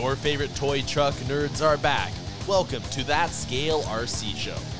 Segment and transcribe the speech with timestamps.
[0.00, 2.10] Your favorite toy truck nerds are back.
[2.48, 4.79] Welcome to That Scale RC Show.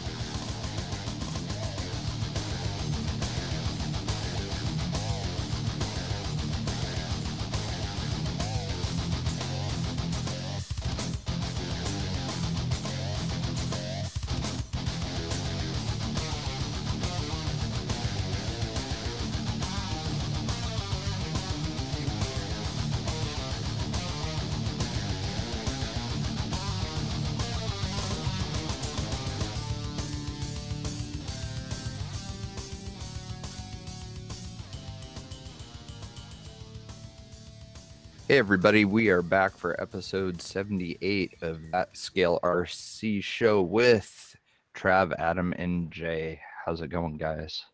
[38.31, 44.37] Hey, everybody, we are back for episode 78 of That Scale RC show with
[44.73, 46.39] Trav, Adam, and Jay.
[46.65, 47.65] How's it going, guys?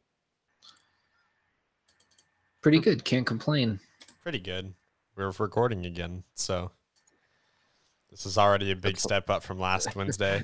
[2.63, 3.05] Pretty good.
[3.05, 3.81] Can't complain.
[4.23, 4.73] Pretty good.
[5.15, 6.71] We're recording again, so
[8.11, 10.43] this is already a big step up from last Wednesday.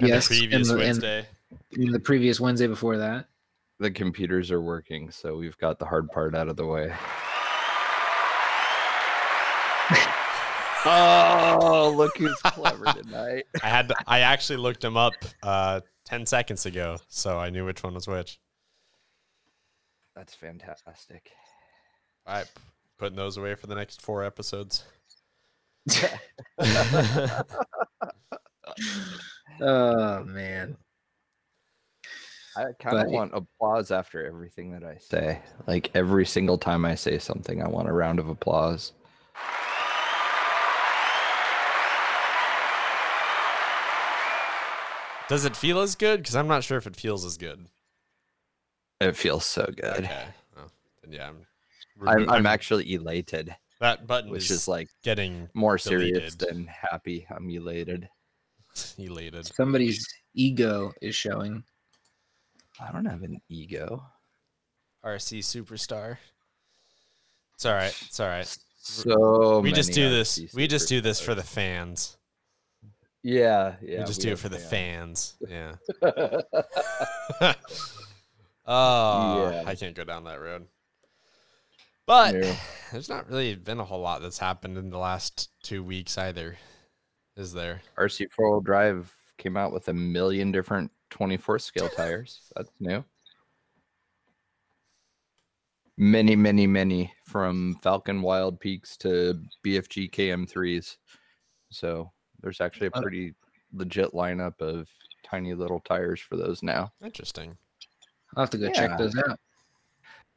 [0.00, 0.28] yes.
[0.28, 1.26] the previous and the, Wednesday.
[1.72, 3.26] and the previous Wednesday before that.
[3.80, 6.94] The computers are working, so we've got the hard part out of the way.
[10.84, 13.44] Oh, look who's clever tonight.
[13.62, 17.64] I had to, I actually looked him up uh, ten seconds ago, so I knew
[17.64, 18.38] which one was which.
[20.14, 21.32] That's fantastic.
[22.26, 22.50] All right,
[22.98, 24.84] putting those away for the next four episodes.
[29.60, 30.76] Oh man.
[32.56, 35.40] I kind of want applause after everything that I say.
[35.66, 38.92] Like every single time I say something, I want a round of applause.
[45.28, 46.20] Does it feel as good?
[46.20, 47.66] Because I'm not sure if it feels as good.
[49.00, 50.04] It feels so good.
[50.04, 50.24] Okay.
[50.56, 50.70] Well,
[51.08, 51.46] yeah, I'm,
[52.06, 56.56] I'm, I'm actually elated, that button which is, is like getting more serious deleted.
[56.56, 57.26] than happy.
[57.30, 58.08] I'm elated.
[58.98, 59.46] elated.
[59.54, 61.64] Somebody's ego is showing.
[62.80, 64.02] I don't have an ego.
[65.04, 66.16] RC superstar.
[67.54, 67.96] It's all right.
[68.06, 68.58] It's all right.
[68.78, 70.38] So we just many do this.
[70.38, 72.16] RC We just do this for the fans.
[73.24, 74.00] Yeah, yeah.
[74.00, 75.34] we just do it for the fans.
[75.48, 75.78] fans.
[76.02, 76.42] Yeah.
[78.66, 79.62] oh, Yeah.
[79.66, 80.66] I can't go down that road.
[82.06, 82.34] But
[82.92, 86.58] there's not really been a whole lot that's happened in the last two weeks either.
[87.34, 87.80] Is there?
[87.98, 92.52] RC four wheel drive came out with a million different 24 scale tires.
[92.54, 93.02] That's new.
[95.96, 100.96] Many, many, many from Falken Wild Peaks to BFG KM3s.
[101.70, 102.12] So
[102.44, 103.34] there's actually a Uh, pretty
[103.72, 104.86] legit lineup of
[105.24, 106.92] tiny little tires for those now.
[107.02, 107.56] Interesting.
[108.36, 108.72] I'll have to go Yeah.
[108.72, 109.38] check those out.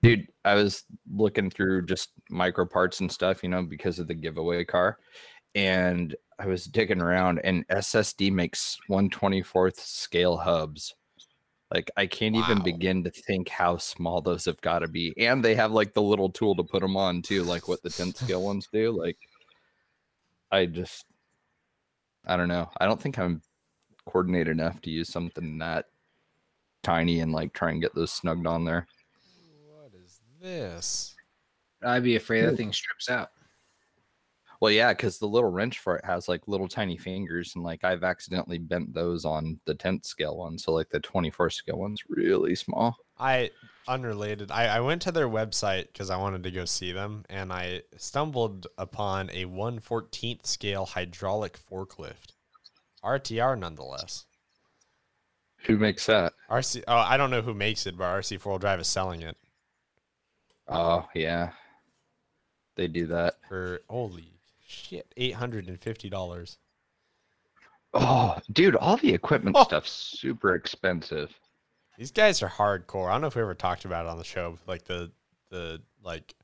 [0.01, 4.13] Dude, I was looking through just micro parts and stuff, you know, because of the
[4.13, 5.00] giveaway car.
[5.56, 10.96] And I was digging around and SSD makes 124th scale hubs.
[11.73, 15.13] Like I can't even begin to think how small those have got to be.
[15.17, 17.90] And they have like the little tool to put them on too, like what the
[17.90, 18.91] 10th scale ones do.
[18.97, 19.17] Like
[20.51, 21.06] I just
[22.28, 22.70] I don't know.
[22.78, 23.42] I don't think I'm
[24.06, 25.86] coordinated enough to use something that
[26.84, 28.86] tiny and like try and get those snugged on there.
[29.66, 31.16] What is this?
[31.84, 33.30] I'd be afraid that thing strips out.
[34.60, 37.84] Well, yeah, because the little wrench for it has like little tiny fingers, and like
[37.84, 40.58] I've accidentally bent those on the 10th scale one.
[40.58, 42.98] So like the 24 scale one's really small.
[43.20, 43.52] I
[43.88, 44.52] unrelated.
[44.52, 47.84] I, I went to their website because I wanted to go see them, and I
[47.98, 52.34] stumbled upon a 114th scale hydraulic forklift,
[53.03, 54.26] RTR nonetheless.
[55.66, 56.34] Who makes that?
[56.50, 56.84] RC.
[56.88, 59.36] Oh, I don't know who makes it, but RC Four Wheel Drive is selling it
[60.70, 61.52] Oh, yeah.
[62.76, 63.36] They do that.
[63.50, 64.34] for holy
[64.66, 66.58] shit, eight hundred and fifty dollars.
[67.94, 69.64] Oh, dude, all the equipment Oh.
[69.64, 71.34] stuff's super expensive.
[71.97, 73.09] These guys are hardcore.
[73.09, 75.11] I don't know if we ever talked about it on the show, but like the
[75.49, 76.35] the like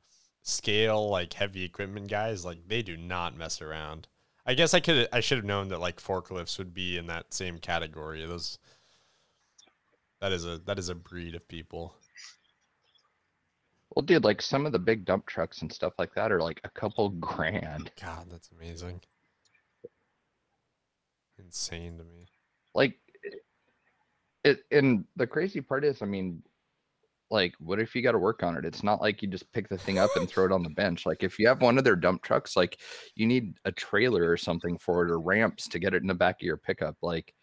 [0.42, 2.44] scale like heavy equipment guys.
[2.44, 4.08] Like they do not mess around.
[4.46, 7.34] I guess I could I should have known that like forklifts would be in that
[7.34, 8.26] same category.
[8.26, 8.58] Those
[10.20, 11.96] that is a that is a breed of people.
[13.96, 16.62] Well, dude, like some of the big dump trucks and stuff like that are like
[16.64, 17.92] a couple grand.
[18.02, 19.02] God, that's amazing.
[21.38, 22.28] Insane to me.
[22.74, 22.98] Like
[24.44, 26.44] it and the crazy part is, I mean,
[27.32, 28.66] like what if you got to work on it?
[28.66, 31.06] It's not like you just pick the thing up and throw it on the bench.
[31.06, 32.80] Like if you have one of their dump trucks, like
[33.16, 36.14] you need a trailer or something for it or ramps to get it in the
[36.14, 36.96] back of your pickup.
[37.02, 37.34] Like,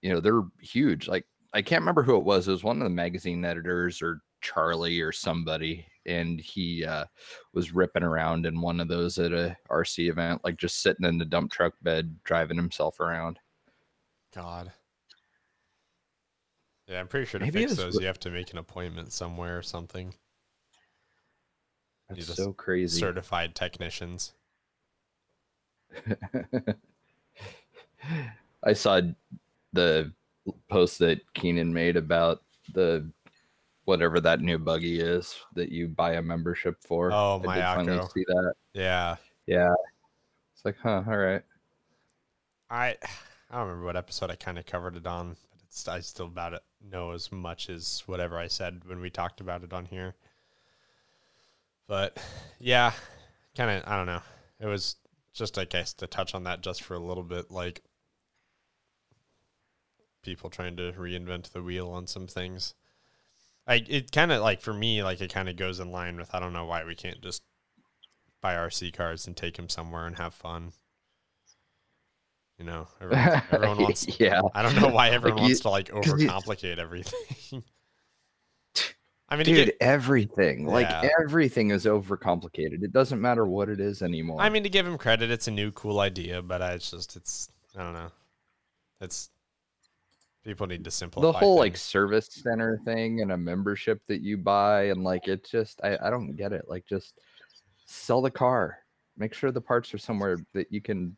[0.00, 1.06] you know, they're huge.
[1.06, 1.24] Like
[1.54, 2.48] I can't remember who it was.
[2.48, 7.04] It was one of the magazine editors or Charlie or somebody and he uh,
[7.54, 11.18] was ripping around in one of those at a RC event, like just sitting in
[11.18, 13.38] the dump truck bed, driving himself around.
[14.34, 14.72] God.
[16.92, 19.56] Yeah, I'm pretty sure to Maybe fix those, you have to make an appointment somewhere
[19.56, 20.12] or something.
[22.10, 23.00] That's so crazy.
[23.00, 24.34] Certified technicians.
[28.62, 29.00] I saw
[29.72, 30.12] the
[30.68, 32.42] post that Keenan made about
[32.74, 33.10] the
[33.86, 37.10] whatever that new buggy is that you buy a membership for.
[37.10, 38.52] Oh, I did finally see that.
[38.74, 39.16] Yeah.
[39.46, 39.72] Yeah.
[40.54, 41.42] It's like, huh, all right.
[42.68, 42.96] I
[43.50, 46.26] I don't remember what episode I kind of covered it on, but it's I still
[46.26, 49.86] about it know as much as whatever I said when we talked about it on
[49.86, 50.14] here.
[51.86, 52.18] But
[52.58, 52.92] yeah,
[53.56, 54.22] kind of I don't know.
[54.60, 54.96] It was
[55.32, 57.82] just I guess to touch on that just for a little bit, like
[60.22, 62.74] people trying to reinvent the wheel on some things.
[63.66, 66.34] I it kind of like for me like it kind of goes in line with
[66.34, 67.42] I don't know why we can't just
[68.40, 70.72] buy RC cars and take them somewhere and have fun.
[72.58, 74.06] You know, everyone, everyone wants.
[74.20, 74.40] yeah.
[74.54, 77.62] I don't know why everyone Like, you- wants to like 'cause you- overcomplicate everything.
[79.28, 80.66] I mean, Dude, get, everything.
[80.66, 80.86] Like
[81.20, 82.82] everything is overcomplicated.
[82.82, 84.42] It doesn't matter what it is anymore.
[84.42, 87.16] I mean, to give him credit, it's a new cool idea, but I, it's just,
[87.16, 88.10] it's, I don't know.
[89.00, 89.30] It's
[90.44, 94.36] people need to simplify the whole like service center thing and a membership that you
[94.36, 96.66] buy and like it just I, I don't get it.
[96.68, 97.18] Like just
[97.86, 98.78] sell the car.
[99.16, 101.16] Make sure the parts are somewhere that you can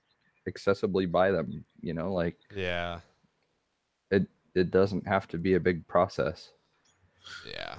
[0.49, 1.65] accessibly buy them.
[1.81, 3.01] You know, like yeah,
[4.11, 6.51] it it doesn't have to be a big process.
[7.49, 7.77] yeah.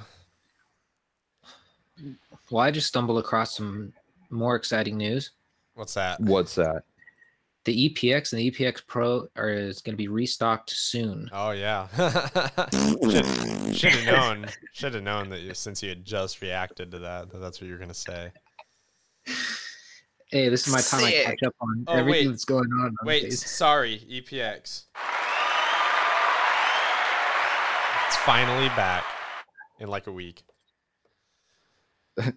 [2.51, 3.93] Well, I just stumbled across some
[4.29, 5.31] more exciting news.
[5.75, 6.19] What's that?
[6.19, 6.83] What's that?
[7.63, 11.29] The EPX and the EPX Pro are is going to be restocked soon.
[11.33, 11.87] Oh yeah.
[13.73, 14.45] should have known.
[14.71, 17.67] Should have known that you, since you had just reacted to that, that that's what
[17.67, 18.31] you're gonna say.
[20.35, 22.31] Hey, this is my time I catch up on Oh, everything wait.
[22.31, 22.87] that's going on.
[22.87, 23.49] on Wait, Face.
[23.49, 24.83] sorry, EPX.
[28.05, 29.05] It's finally back
[29.79, 30.43] in like a week.
[32.17, 32.33] I'm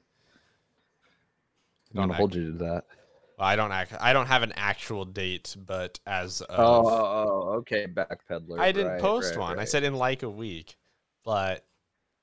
[1.92, 2.84] Don't gonna hold you to that.
[3.36, 3.92] Well, I don't act.
[3.98, 8.60] I don't have an actual date, but as of, Oh, oh, oh, okay, backpedaler.
[8.60, 9.58] I didn't right, post right, one.
[9.58, 10.76] I said in like a week,
[11.24, 11.66] but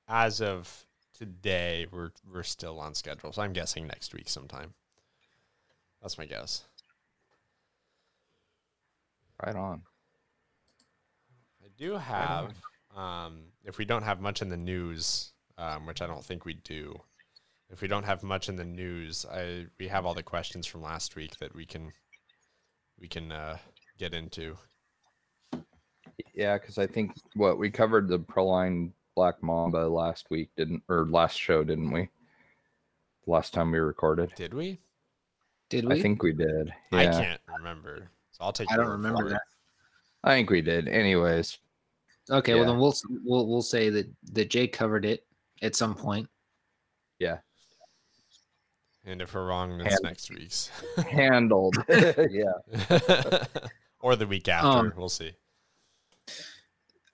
[0.08, 3.30] as of today, we're we're still on schedule.
[3.34, 4.72] So I'm guessing next week sometime.
[6.06, 6.62] That's my guess.
[9.44, 9.82] right on.
[11.60, 12.52] I do have,
[12.96, 16.54] um, if we don't have much in the news, um, which I don't think we
[16.54, 16.94] do,
[17.70, 20.80] if we don't have much in the news, I we have all the questions from
[20.80, 21.90] last week that we can
[23.00, 23.58] we can uh,
[23.98, 24.56] get into.
[26.36, 31.04] Yeah, because I think what we covered the Proline Black Mamba last week, didn't or
[31.06, 32.10] last show, didn't we?
[33.26, 34.32] Last time we recorded.
[34.36, 34.78] Did we?
[35.68, 35.96] Did we?
[35.98, 36.72] I think we did.
[36.92, 36.98] Yeah.
[36.98, 38.70] I can't remember, so I'll take.
[38.70, 39.42] I don't remember that.
[40.24, 40.88] I think we did.
[40.88, 41.58] Anyways,
[42.30, 45.24] Okay, well then we'll we'll we'll say that that Jay covered it
[45.62, 46.28] at some point.
[47.18, 47.38] yeah,
[49.04, 50.70] And if we're wrong, it's And- next week's,
[51.10, 51.76] handled.
[51.88, 52.52] yeah.
[54.00, 54.66] or the week after.
[54.68, 55.32] Um, we'll see.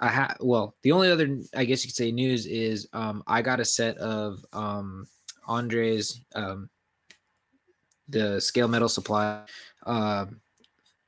[0.00, 3.40] I ha- well, the only other I guess you could say news is um I
[3.42, 5.06] got a set of um
[5.46, 6.68] Andre's um
[8.12, 9.42] the scale metal supply
[9.86, 10.40] um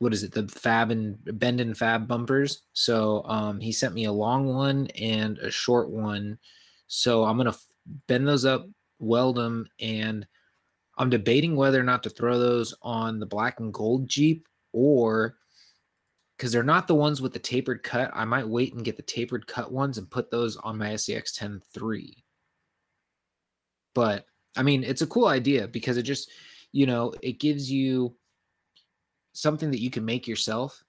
[0.01, 0.33] what is it?
[0.33, 2.63] The fab and bend and fab bumpers.
[2.73, 6.39] So um he sent me a long one and a short one.
[6.89, 7.57] So i'm gonna
[8.09, 8.67] bend those up
[8.99, 10.27] weld them and
[10.97, 15.37] i'm debating whether or not to throw those on the black and gold jeep or
[16.37, 18.11] because they're not the ones with the tapered cut.
[18.13, 21.35] I might wait and get the tapered cut ones and put those on my SCX
[21.35, 22.25] 10 3
[23.95, 26.31] but i mean it's a cool idea because it just
[26.75, 28.15] you know it gives you
[29.33, 30.85] something that you can make yourself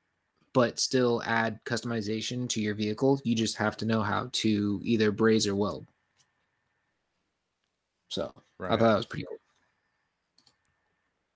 [0.54, 5.12] but still add customization to your vehicle you just have to know how to either
[5.12, 5.86] braze or weld
[8.10, 9.38] so i thought that was pretty cool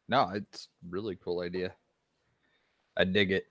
[0.10, 1.72] No, it's really cool idea.
[2.98, 3.46] I dig it.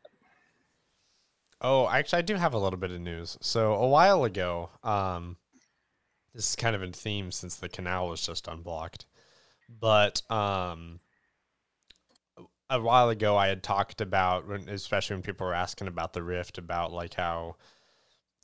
[1.60, 3.38] Oh, actually, I do have a little bit of news.
[3.40, 5.36] So a while ago, um,
[6.34, 9.06] this is kind of in theme since the canal was just unblocked,
[9.68, 11.00] but um,
[12.70, 16.20] a while ago I had talked about, when, especially when people were asking about the
[16.20, 17.56] Ryft, about like how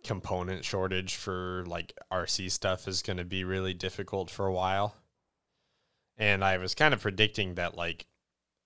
[0.03, 4.97] component shortage for like RC stuff is going to be really difficult for a while,
[6.17, 8.07] and I was kind of predicting that like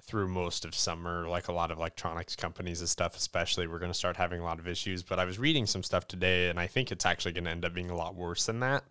[0.09, 3.93] through most of summer, like a lot of electronics companies and stuff, especially, we're going
[3.93, 5.03] to start having a lot of issues.
[5.03, 7.65] But I was reading some stuff today, and I think it's actually going to end
[7.65, 8.85] up being a lot worse than that.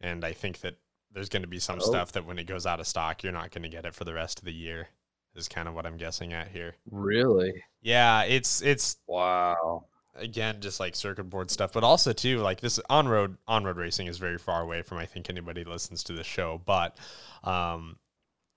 [0.00, 0.78] And I think that
[1.12, 1.84] there's going to be some Oh.
[1.86, 4.04] stuff that when it goes out of stock, you're not going to get it for
[4.04, 4.88] the rest of the year.
[5.34, 6.76] Is kind of what I'm guessing at here.
[6.90, 7.62] Really?
[7.82, 9.84] Yeah, it's it's Wow.
[10.14, 13.76] again just like circuit board stuff, but also too like this on road on road
[13.76, 16.96] racing is very far away from I think anybody listens to the show, but
[17.44, 17.98] um,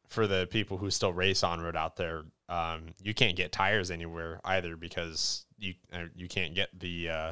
[0.08, 3.92] for the people who still race on road out there, um, you can't get tires
[3.92, 7.32] anywhere either because you uh, you can't get the uh,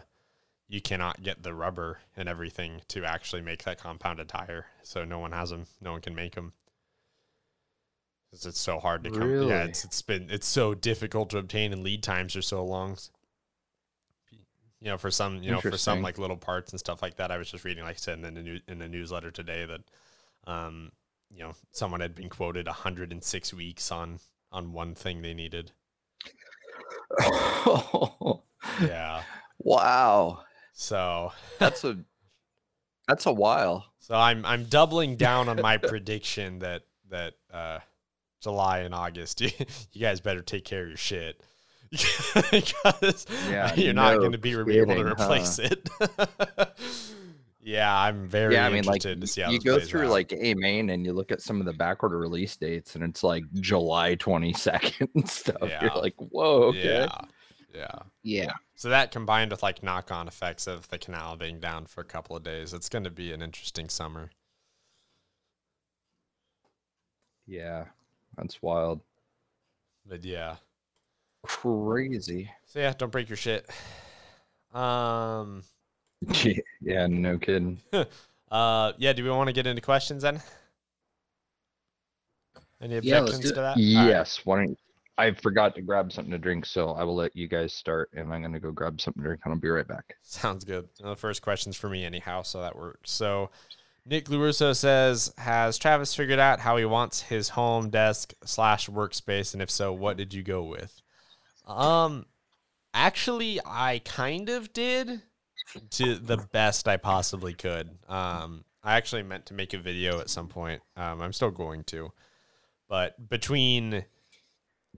[0.70, 4.66] you cannot get the rubber and everything to actually make that compounded tire.
[4.84, 5.66] So no one has them.
[5.82, 6.54] No one can make them.
[8.30, 9.48] Because it's so hard to come.
[9.48, 12.98] Yeah, it's it's been it's so difficult to obtain, and lead times are so long.
[14.82, 17.32] You know, for some, you know, for some like little parts and stuff like that.
[17.32, 19.82] I was just reading, like I said, in the new, in the newsletter today that,
[20.46, 20.92] um,
[21.34, 24.20] you know, someone had been quoted 106 weeks on
[24.52, 25.72] on one thing they needed.
[28.82, 29.22] Yeah.
[29.60, 30.44] wow.
[30.80, 31.98] So That's a
[33.08, 33.86] that's a while.
[34.00, 37.80] So I'm I'm doubling down on my prediction that that uh,
[38.42, 39.50] July and August you,
[39.92, 41.42] you guys better take care of your shit
[42.52, 45.90] because Yeah, you're not going to be able to kidding, replace it.
[47.62, 50.12] yeah, I'm very yeah, I mean, like to see how you go through out.
[50.12, 53.04] like A main and you look at some of the back order release dates, and
[53.04, 55.58] it's like July twenty second and stuff.
[55.64, 55.82] Yeah.
[55.86, 57.08] You're like, whoa, okay.
[57.08, 57.18] yeah,
[57.78, 58.00] yeah.
[58.24, 58.54] Yeah.
[58.76, 62.06] So that combined with like knock on effects of the canal being down for a
[62.06, 64.32] couple of days, it's going to be an interesting summer.
[67.46, 67.86] Yeah,
[68.38, 69.02] that's wild.
[70.06, 70.56] But yeah.
[71.44, 72.50] Crazy.
[72.66, 73.70] So yeah, don't break your shit.
[74.74, 75.64] Um.
[76.82, 77.80] yeah, no kidding.
[78.50, 79.12] Uh, yeah.
[79.12, 80.42] Do we want to get into questions then?
[82.82, 83.62] Any objections do to that?
[83.62, 83.76] All right.
[83.76, 84.40] Yes.
[84.46, 84.80] Why don't
[85.18, 88.32] I forgot to grab something to drink, so I will let you guys start, and
[88.32, 90.16] I'm gonna go grab something to drink, and I'll be right back.
[90.22, 90.88] Sounds good.
[91.00, 93.10] The first question's for me anyhow, so that works.
[93.12, 93.50] So
[94.06, 99.54] Nick LaRusso says, has Travis figured out how he wants his home desk slash workspace?
[99.54, 101.02] And if so, what did you go with?
[101.66, 102.26] Um
[102.94, 105.22] actually I kind of did
[105.92, 107.90] to the best I possibly could.
[108.08, 110.82] Um I actually meant to make a video at some point.
[110.96, 112.14] Um I'm still going to.
[112.88, 114.06] But between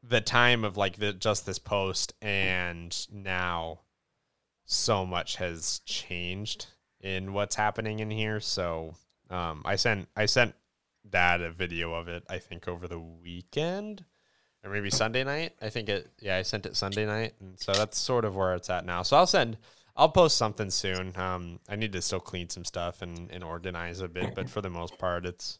[0.09, 3.79] the time of like the just this post and now
[4.65, 6.67] so much has changed
[6.99, 8.39] in what's happening in here.
[8.39, 8.95] So
[9.29, 10.55] um, I sent I sent
[11.09, 12.23] dad a video of it.
[12.29, 14.03] I think over the weekend
[14.63, 15.53] or maybe Sunday night.
[15.61, 16.09] I think it.
[16.21, 19.03] Yeah, I sent it Sunday night, and so that's sort of where it's at now.
[19.03, 19.57] So I'll send.
[19.95, 21.13] I'll post something soon.
[21.17, 24.61] Um, I need to still clean some stuff and, and organize a bit, but for
[24.61, 25.59] the most part, it's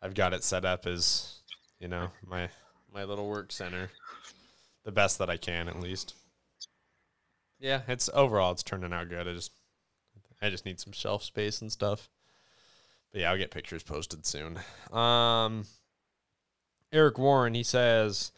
[0.00, 1.40] I've got it set up as
[1.78, 2.48] you know my
[2.92, 3.90] my little work center,
[4.84, 6.14] the best that I can at least.
[7.58, 9.28] Yeah, it's overall it's turning out good.
[9.28, 9.52] I just
[10.40, 12.10] I just need some shelf space and stuff.
[13.12, 14.58] But yeah, I'll get pictures posted soon.
[14.92, 15.64] Um
[16.92, 18.32] Eric Warren, he says,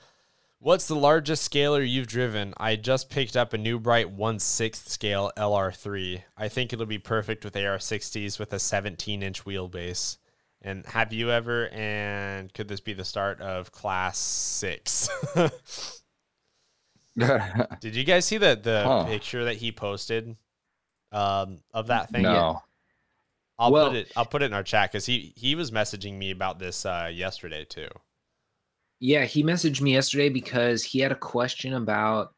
[0.61, 2.55] What's the largest scaler you've driven?
[2.57, 6.23] I just picked up a new bright 1 6th scale LR3.
[6.39, 10.19] I think it'll be perfect with AR60s with a 17 inch wheelbase.
[10.67, 15.11] And have you ever, and could this be the start of class six?
[17.17, 19.05] Did you guys see the the Huh.
[19.05, 20.37] picture that he posted
[21.13, 22.23] um, of that thing?
[22.23, 22.63] no.
[23.59, 24.13] I'll Well- put it.
[24.17, 27.09] I'll put it in our chat because he he was messaging me about this uh,
[27.13, 27.89] yesterday too.
[29.01, 32.35] Yeah, he messaged me yesterday because he had a question about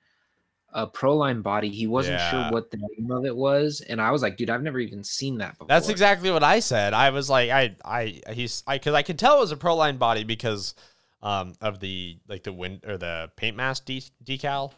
[0.77, 1.71] a Proline body.
[1.71, 2.31] He wasn't Yeah.
[2.31, 5.03] sure what the name of it was, and I was like, "Dude, I've never even
[5.03, 6.93] seen that before." That's exactly what I said.
[6.95, 9.99] I was like, I I he's I because I could tell it was a Proline
[9.99, 10.75] body because
[11.23, 14.73] um, of the like the wind or the paint mask de- decal,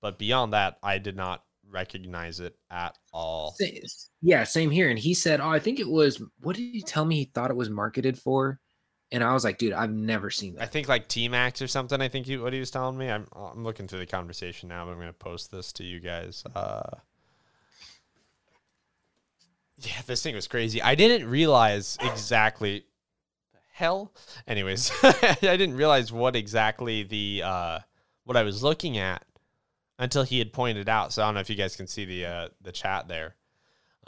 [0.00, 3.54] but beyond that, I did not recognize it at all.
[4.22, 4.88] Yeah, same here.
[4.88, 7.16] And he said, "Oh, I think it was." What did he tell me?
[7.16, 8.60] He thought it was marketed for,
[9.12, 10.62] and I was like, "Dude, I've never seen that.
[10.62, 12.00] I think like T Max or something.
[12.00, 13.10] I think he, what he was telling me.
[13.10, 16.44] I'm I'm looking through the conversation now, but I'm gonna post this to you guys.
[16.54, 16.98] Uh,
[19.78, 20.80] yeah, this thing was crazy.
[20.82, 22.84] I didn't realize exactly
[23.52, 24.12] the hell.
[24.46, 27.78] Anyways, I didn't realize what exactly the uh,
[28.24, 29.24] what I was looking at
[29.98, 31.12] until he had pointed out.
[31.12, 33.34] So I don't know if you guys can see the uh, the chat there.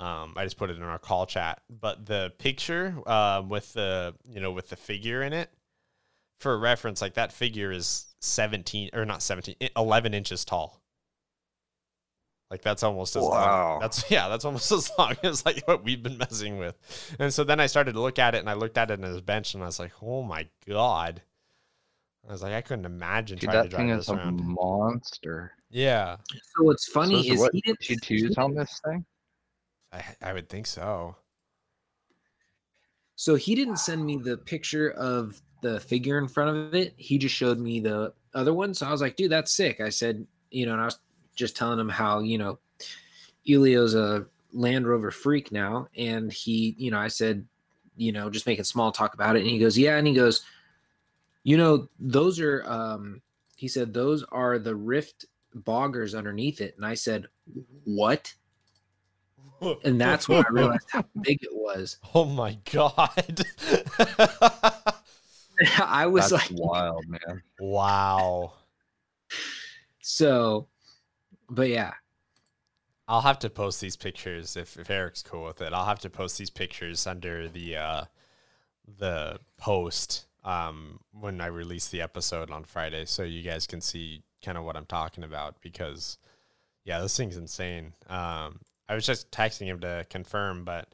[0.03, 4.15] Um, I just put it in our call chat, but the picture uh, with the
[4.29, 5.51] you know with the figure in it
[6.41, 10.81] for reference, like that figure is 17 or not 17, 11 inches tall.
[12.51, 13.31] Like that's almost as long.
[13.33, 13.79] Wow.
[13.81, 16.77] That's yeah, that's almost as long as like what we've been messing with.
[17.21, 19.05] And so then I started to look at it and I looked at it in
[19.05, 21.23] his bench and I was like, oh my God.
[22.29, 24.15] I was like, I couldn't imagine Dude, trying to that thing drive is this a
[24.17, 24.41] around.
[24.45, 25.53] monster.
[25.71, 26.17] Yeah.
[26.57, 27.81] So what's So funny is is what he didn't.
[27.81, 29.05] two twos on this thing?
[29.93, 31.17] I I would think so.
[33.17, 36.95] So he didn't send me the picture of the figure in front of it.
[36.97, 38.75] He just showed me the other one.
[38.75, 39.81] So I was like, dude, that's sick.
[39.81, 40.99] I said, you know, and I was
[41.37, 42.59] just telling him how, you know,
[43.49, 45.89] Elio's a Land Rover freak now.
[45.97, 47.47] And he, you know, I said,
[47.97, 49.43] you know, just making small talk about it.
[49.43, 49.97] And he goes, yeah.
[49.97, 50.45] And he goes,
[51.45, 53.23] you know, those are, um,
[53.57, 56.75] he said, those are the Ryft boggers underneath it.
[56.77, 57.27] And I said,
[57.85, 58.35] what?
[59.85, 61.99] And that's when I realized how big it was.
[62.15, 63.43] Oh my god.
[65.79, 67.43] I was That's like, wild, man.
[67.61, 68.55] wow.
[70.01, 70.67] so,
[71.49, 71.93] but yeah,
[73.09, 75.73] I'll have to post these pictures if, if Eric's cool with it.
[75.73, 78.05] I'll have to post these pictures under the uh,
[78.99, 84.23] the post um, when I release the episode on Friday, so you guys can see
[84.45, 85.61] kind of what I'm talking about.
[85.61, 86.19] Because
[86.85, 87.93] yeah, this thing's insane.
[88.09, 90.89] Um, I was just texting him to confirm, but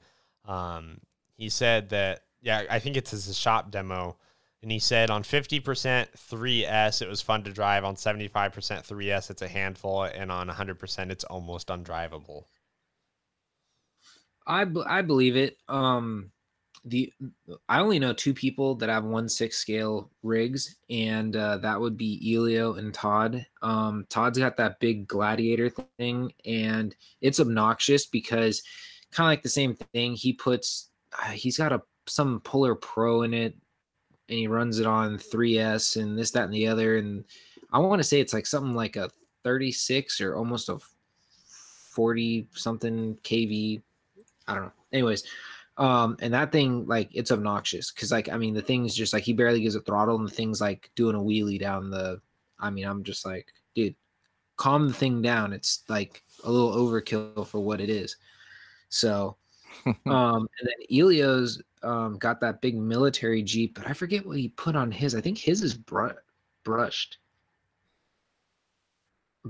[0.45, 1.01] um,
[1.37, 4.17] he said that yeah, I think it's his shop demo.
[4.63, 7.85] And he said on 50% 3S, it was fun to drive.
[7.85, 10.03] On 75% 3S, it's a handful.
[10.03, 12.45] And on 100%, it's almost undrivable.
[14.47, 15.59] I b- I believe it.
[15.69, 16.33] Um,
[16.89, 17.13] the
[17.69, 21.97] I only know two people that have one six scale rigs, and uh, that would
[21.97, 23.45] be Elio and Todd.
[23.63, 28.63] Um, Todd's got that big gladiator thing, and it's obnoxious because
[29.13, 30.15] kind of like the same thing.
[30.15, 33.55] He puts uh, he's got a some Polar Pro in it,
[34.29, 37.25] and he runs it on 3S and this that and the other, and
[37.73, 39.11] I want to say it's like something like a
[39.45, 40.79] 36 or almost a
[41.91, 43.83] 40 something kV
[44.49, 44.73] I don't know.
[44.93, 45.25] Anyways,
[45.79, 49.23] um, and that thing like it's obnoxious because like I mean the thing's just like
[49.23, 52.21] he barely gives a throttle and the thing's like doing a wheelie down the.
[52.61, 53.95] I mean I'm just like dude,
[54.57, 55.53] calm the thing down.
[55.53, 58.17] It's like a little overkill for what it is.
[58.89, 59.37] So,
[59.87, 64.49] um, and then Elio's um got that big military jeep, but I forget what he
[64.49, 65.15] put on his.
[65.15, 66.09] I think his is br-
[66.65, 67.19] brushed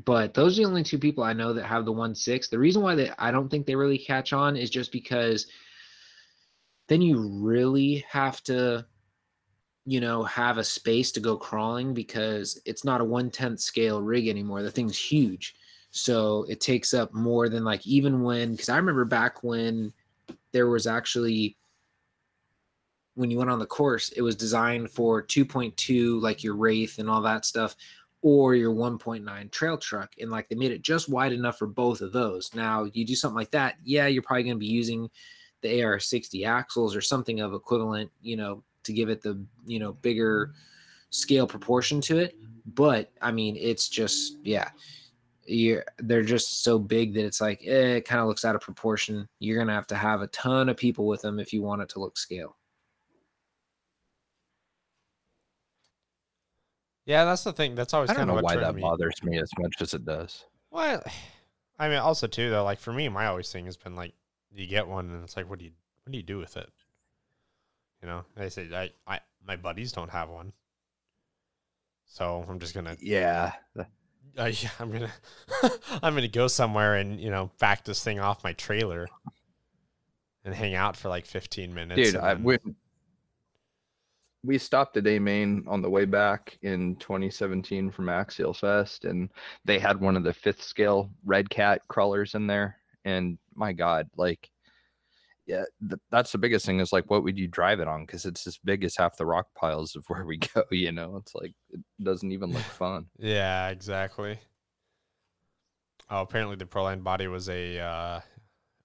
[0.05, 2.49] but those are the only two people I know that have the one six.
[2.49, 5.47] The reason why they I don't think they really catch on is just because
[6.89, 8.85] then you really have to,
[9.85, 14.03] you know, have a space to go crawling because it's not a one tenth scale
[14.03, 14.63] rig anymore.
[14.63, 15.55] The thing's huge,
[15.91, 19.93] so it takes up more than like even when because I remember back when
[20.53, 21.57] there was actually
[23.15, 27.11] when you went on the course, it was designed for 2.2 like your Wraith and
[27.11, 27.75] all that stuff
[28.23, 32.01] or your 1.9 trail truck and like they made it just wide enough for both
[32.01, 35.09] of those now you do something like that yeah you're probably going to be using
[35.63, 39.93] the ar60 axles or something of equivalent you know to give it the you know
[39.93, 40.53] bigger
[41.11, 42.37] scale proportion to it
[42.75, 44.69] but i mean it's just yeah
[45.51, 48.61] you're, they're just so big that it's like eh, it kind of looks out of
[48.61, 51.63] proportion you're going to have to have a ton of people with them if you
[51.63, 52.59] want it to look scale
[57.09, 57.75] Yeah, that's the thing.
[57.75, 58.83] That's always I don't kind of know what why that me.
[58.83, 60.45] bothers me as much as it does.
[60.71, 61.03] Well,
[61.79, 64.13] I mean, also too though, like for me, my always thing has been like,
[64.55, 65.73] you get one, and it's like, what do you,
[66.05, 66.71] what do you do with it?
[68.03, 70.53] You know, they say I, I, my buddies don't have one,
[72.07, 73.53] so I'm just gonna, Yeah.
[73.79, 73.85] uh,
[74.37, 75.13] yeah, I'm gonna,
[76.03, 79.09] I'm gonna go somewhere and you know back this thing off my trailer
[80.45, 82.13] and hang out for like 15 minutes.
[82.13, 82.77] Dude, I then- when
[84.45, 89.29] we stopped at A Main on the way back in 2017 from Axial Fest, and
[89.65, 92.77] they had one of the fifth scale Red Cat crawlers in there.
[93.09, 94.51] And my God, like,
[95.47, 98.05] yeah, th- that's the biggest thing is like, what would you drive it on?
[98.05, 100.63] Because it's as big as half the rock piles of where we go.
[100.71, 103.07] You know, it's like it doesn't even look fun.
[103.19, 104.39] Yeah, exactly.
[106.11, 108.21] Oh, apparently the Proline body was a uh,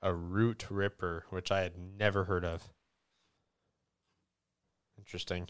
[0.02, 2.70] a root ripper, which I had never heard of.
[4.98, 5.50] Interesting.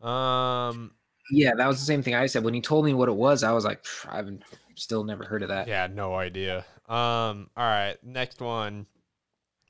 [0.00, 0.92] Um,
[1.32, 3.42] yeah that was the same thing i said when he told me what it was
[3.42, 4.28] i was like i've
[4.74, 6.64] still never heard of that yeah, no idea.
[6.88, 8.86] Um, all right, next one.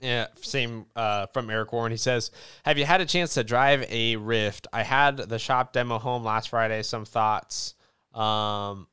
[0.01, 1.92] Yeah, same uh, from Eric Warren.
[1.92, 2.33] He says,
[2.64, 4.66] "Have you had a chance to drive a Ryft?
[4.72, 6.83] I had the shop demo home last Friday.
[6.83, 7.75] Some thoughts.
[8.12, 8.88] Um,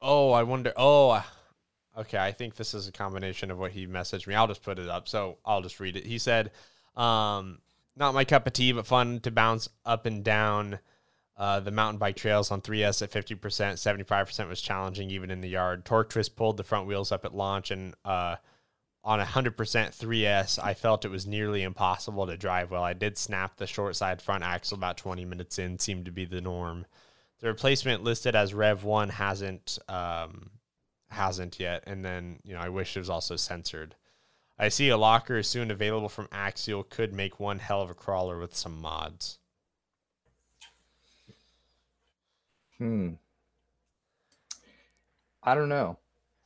[0.00, 0.72] oh, I wonder.
[0.76, 1.24] Oh,
[1.98, 2.18] okay.
[2.18, 4.36] I think this is a combination of what he messaged me.
[4.36, 5.08] I'll just put it up.
[5.08, 6.06] So I'll just read it.
[6.06, 6.52] He said,
[6.94, 7.58] um,
[7.96, 10.78] "Not my cup of tea, but fun to bounce up and down."
[11.36, 15.48] Uh, the mountain bike trails on 3S at 50%, 75% was challenging even in the
[15.48, 15.84] yard.
[15.84, 18.36] Torque Twist pulled the front wheels up at launch, and uh,
[19.02, 22.84] on 100% 3S, I felt it was nearly impossible to drive well.
[22.84, 26.24] I did snap the short side front axle about 20 minutes in, seemed to be
[26.24, 26.86] the norm.
[27.40, 30.50] The replacement listed as Rev 1 hasn't um,
[31.10, 33.96] hasn't yet, and then you know I wish it was also censored.
[34.58, 36.88] I see a locker soon available from Axial.
[36.88, 39.38] Could make one hell of a crawler with some mods.
[42.82, 43.10] Hmm.
[45.44, 45.98] I don't know.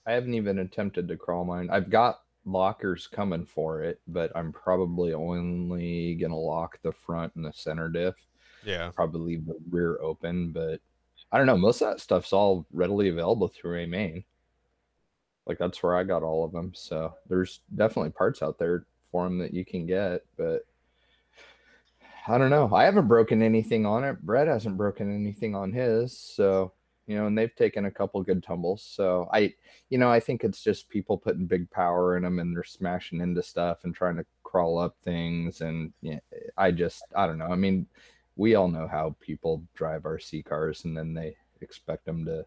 [0.06, 1.70] I haven't even attempted to crawl mine.
[1.72, 7.44] I've got lockers coming for it, but I'm probably only gonna lock the front and
[7.44, 8.16] the center diff.
[8.66, 8.90] Yeah.
[8.94, 10.82] Probably leave the rear open, but
[11.32, 11.56] I don't know.
[11.56, 14.22] Most of that stuff's all readily available through a main.
[15.46, 16.72] Like that's where I got all of them.
[16.74, 20.66] So there's definitely parts out there for them that you can get, but
[22.28, 22.74] I don't know.
[22.74, 24.20] I haven't broken anything on it.
[24.22, 26.18] Brett hasn't broken anything on his.
[26.18, 26.72] So,
[27.06, 28.82] you know, and they've taken a couple good tumbles.
[28.82, 29.54] So I,
[29.90, 33.20] you know, I think it's just people putting big power in them and they're smashing
[33.20, 35.60] into stuff and trying to crawl up things.
[35.60, 35.92] And
[36.56, 37.46] I just, I don't know.
[37.46, 37.86] I mean,
[38.34, 42.44] we all know how people drive RC cars and then they expect them to,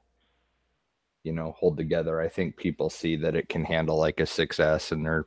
[1.24, 2.20] you know, hold together.
[2.20, 5.26] I think people see that it can handle like a 6S and they're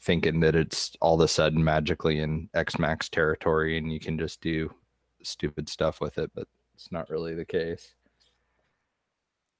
[0.00, 4.40] thinking that it's all of a sudden magically in X-Maxx territory and you can just
[4.40, 4.72] do
[5.22, 7.94] stupid stuff with it, but it's not really the case.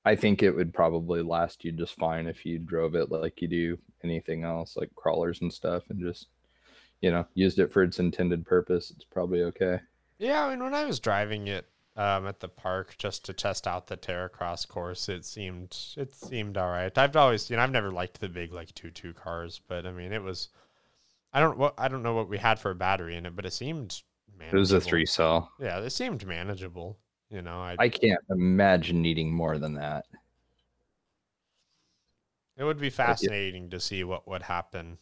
[0.04, 3.48] I think it would probably last you just fine if you drove it like you
[3.48, 6.28] do anything else, like crawlers and stuff, and just,
[7.00, 8.90] you know, used it for its intended purpose.
[8.90, 9.80] It's probably okay.
[10.18, 11.66] Yeah, I mean, when I was driving it
[11.98, 16.56] um, at the park just to test out the Terracross course, it seemed it seemed
[16.56, 16.96] all right.
[16.96, 19.92] I've always, you know, I've never liked the big like two two cars, but I
[19.92, 20.48] mean, it was.
[21.32, 23.44] I don't what I don't know what we had for a battery in it, but
[23.44, 24.00] it seemed.
[24.40, 25.50] It was a three cell.
[25.60, 26.96] Yeah, it seemed manageable.
[27.28, 30.06] You know, I, I can't imagine needing more than that.
[32.56, 34.98] it would be fascinating to see what would happen.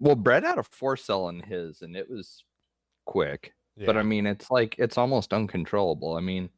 [0.00, 2.42] Well, Brett had a four cell in his, and it was
[3.04, 3.52] quick.
[3.78, 6.14] But I mean, it's like it's almost uncontrollable.
[6.16, 6.50] I mean,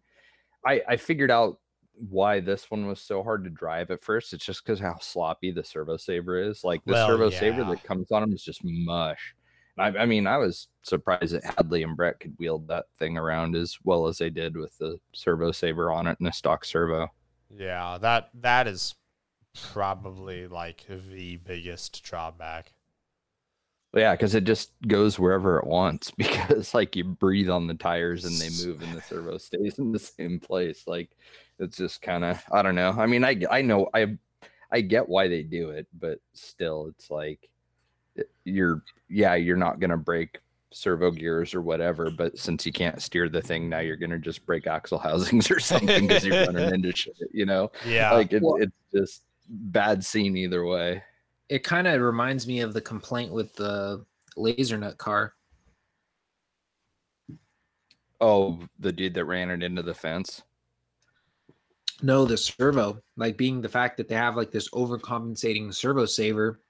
[0.66, 1.58] I I figured out
[1.94, 4.32] why this one was so hard to drive at first.
[4.32, 6.64] It's just because how sloppy the servo saver is.
[6.64, 9.34] Like the Well, servo saver that comes on them is just mush.
[9.78, 13.56] I, I mean, I was surprised that Hadley and Brett could wield that thing around
[13.56, 17.08] as well as they did with the servo saver on it and a stock servo.
[17.50, 18.94] Yeah, that that is
[19.54, 22.72] probably like the biggest drawback.
[23.94, 28.24] Yeah, because it just goes wherever it wants because like you breathe on the tires
[28.24, 30.84] and they move and the servo stays in the same place.
[30.86, 31.10] Like
[31.58, 32.90] it's just kind of I don't know.
[32.90, 34.16] I mean, I I know I
[34.72, 37.48] I get why they do it, but still, it's like
[38.18, 40.40] eh, you're yeah you're not gonna break
[40.72, 44.44] servo gears or whatever, but since you can't steer the thing, now you're gonna just
[44.44, 47.14] break axle housings or something because you're running into shit.
[47.32, 51.02] You know, Yeah, like it, Well- it's just bad scene either way.
[51.48, 54.04] It kind of reminds me of the complaint with the
[54.36, 55.34] Lasernut car.
[58.20, 60.42] Oh, the dude that ran it into the fence.
[62.02, 66.60] No, the servo, like being the fact that they have like this overcompensating servo saver,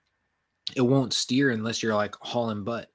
[0.77, 2.91] it won't steer unless you're like hauling butt.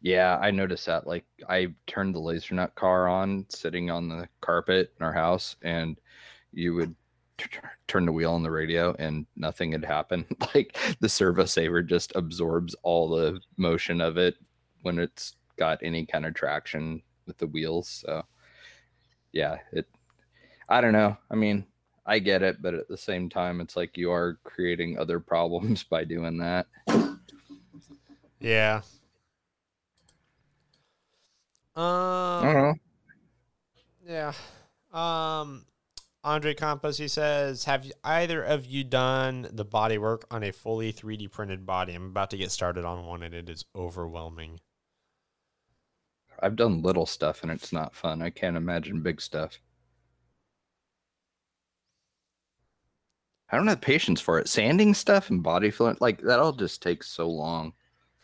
[0.00, 1.06] Yeah, I noticed that.
[1.06, 5.98] Like, I turned the Lasernut car on sitting on the carpet in our house, and
[6.52, 6.94] you would
[7.88, 10.26] turn the wheel on the radio, and nothing had happened.
[10.54, 14.36] like, the servo saver just absorbs all the motion of it
[14.82, 17.88] when it's got any kind of traction with the wheels.
[18.04, 18.24] So,
[19.32, 19.86] yeah, it,
[20.68, 21.16] I don't know.
[21.30, 21.66] I mean,
[22.06, 25.82] I get it, but at the same time, it's like you are creating other problems
[25.90, 26.66] by doing that.
[28.40, 28.82] yeah.
[32.40, 32.74] I Um, don't know.
[34.06, 34.32] Yeah.
[34.92, 35.66] Um
[36.26, 40.92] Andre Campos he says, "Have either of you done the body work on a fully
[40.92, 41.94] 3D printed body?
[41.94, 44.58] I'm about to get started on one and it is overwhelming."
[46.40, 48.22] I've done little stuff and it's not fun.
[48.22, 49.60] I can't imagine big stuff.
[53.48, 54.48] I don't have patience for it.
[54.48, 57.72] Sanding stuff and body filling, like that all just takes so long.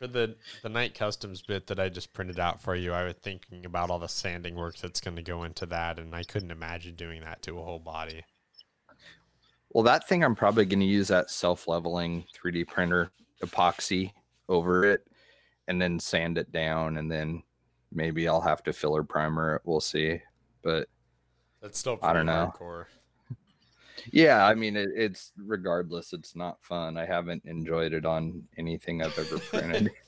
[0.02, 0.34] For the
[0.64, 3.88] the night customs bit that I just printed out for you, I was thinking about
[3.88, 7.20] all the sanding work that's going to go into that and I couldn't imagine doing
[7.20, 8.24] that to a whole body.
[9.70, 13.12] Well, that thing I'm probably going to use that self-leveling 3D printer
[13.44, 14.10] epoxy
[14.48, 15.06] over it
[15.68, 17.40] and then sand it down and then
[17.92, 19.62] maybe I'll have to filler primer it.
[19.64, 20.20] We'll see.
[20.62, 20.88] But
[21.60, 22.52] That's still I don't know.
[22.58, 22.86] hardcore.
[24.12, 26.96] Yeah, I mean it, it's regardless it's not fun.
[26.96, 29.90] I haven't enjoyed it on anything I've ever printed.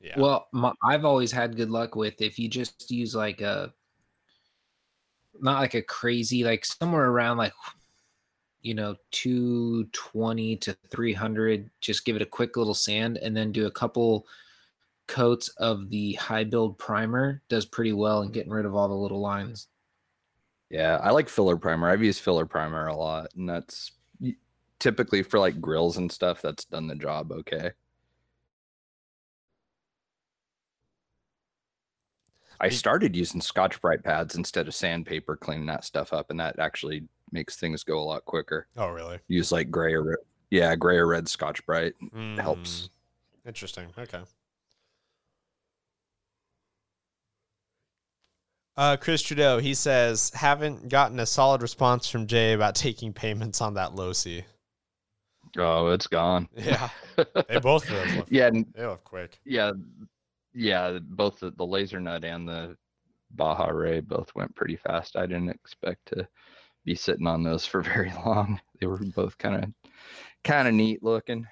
[0.00, 0.18] Yeah.
[0.18, 3.72] Well, my, I've always had good luck with if you just use like a,
[5.40, 7.52] not like a crazy, like somewhere around like,
[8.62, 13.66] you know, 220 to 300, just give it a quick little sand and then do
[13.66, 14.26] a couple
[15.06, 18.34] coats of the high build primer does pretty well in mm-hmm.
[18.34, 19.68] getting rid of all the little lines.
[20.70, 21.88] Yeah, I like filler primer.
[21.88, 23.92] I've used filler primer a lot, and that's
[24.78, 27.72] typically for like grills and stuff, that's done the job okay.
[32.62, 36.58] I started using Scotch Brite pads instead of sandpaper, cleaning that stuff up, and that
[36.58, 38.68] actually makes things go a lot quicker.
[38.76, 39.18] Oh, really?
[39.28, 40.18] Use like gray or
[40.50, 42.90] yeah, gray or red Scotch Brite Mm, helps.
[43.46, 43.88] Interesting.
[43.96, 44.20] Okay.
[48.76, 53.60] Uh, Chris Trudeau, he says, haven't gotten a solid response from Jay about taking payments
[53.60, 54.44] on that Losi.
[55.58, 56.48] Oh, it's gone.
[56.56, 56.88] Yeah,
[57.48, 58.24] they both live.
[58.30, 59.38] yeah, They live quick.
[59.44, 59.72] yeah,
[60.54, 60.98] yeah.
[61.02, 62.76] Both the, the Lasernut and the
[63.32, 65.16] Baja Rey both went pretty fast.
[65.16, 66.26] I didn't expect to
[66.84, 68.60] be sitting on those for very long.
[68.80, 69.90] They were both kind of
[70.44, 71.46] kind of neat looking.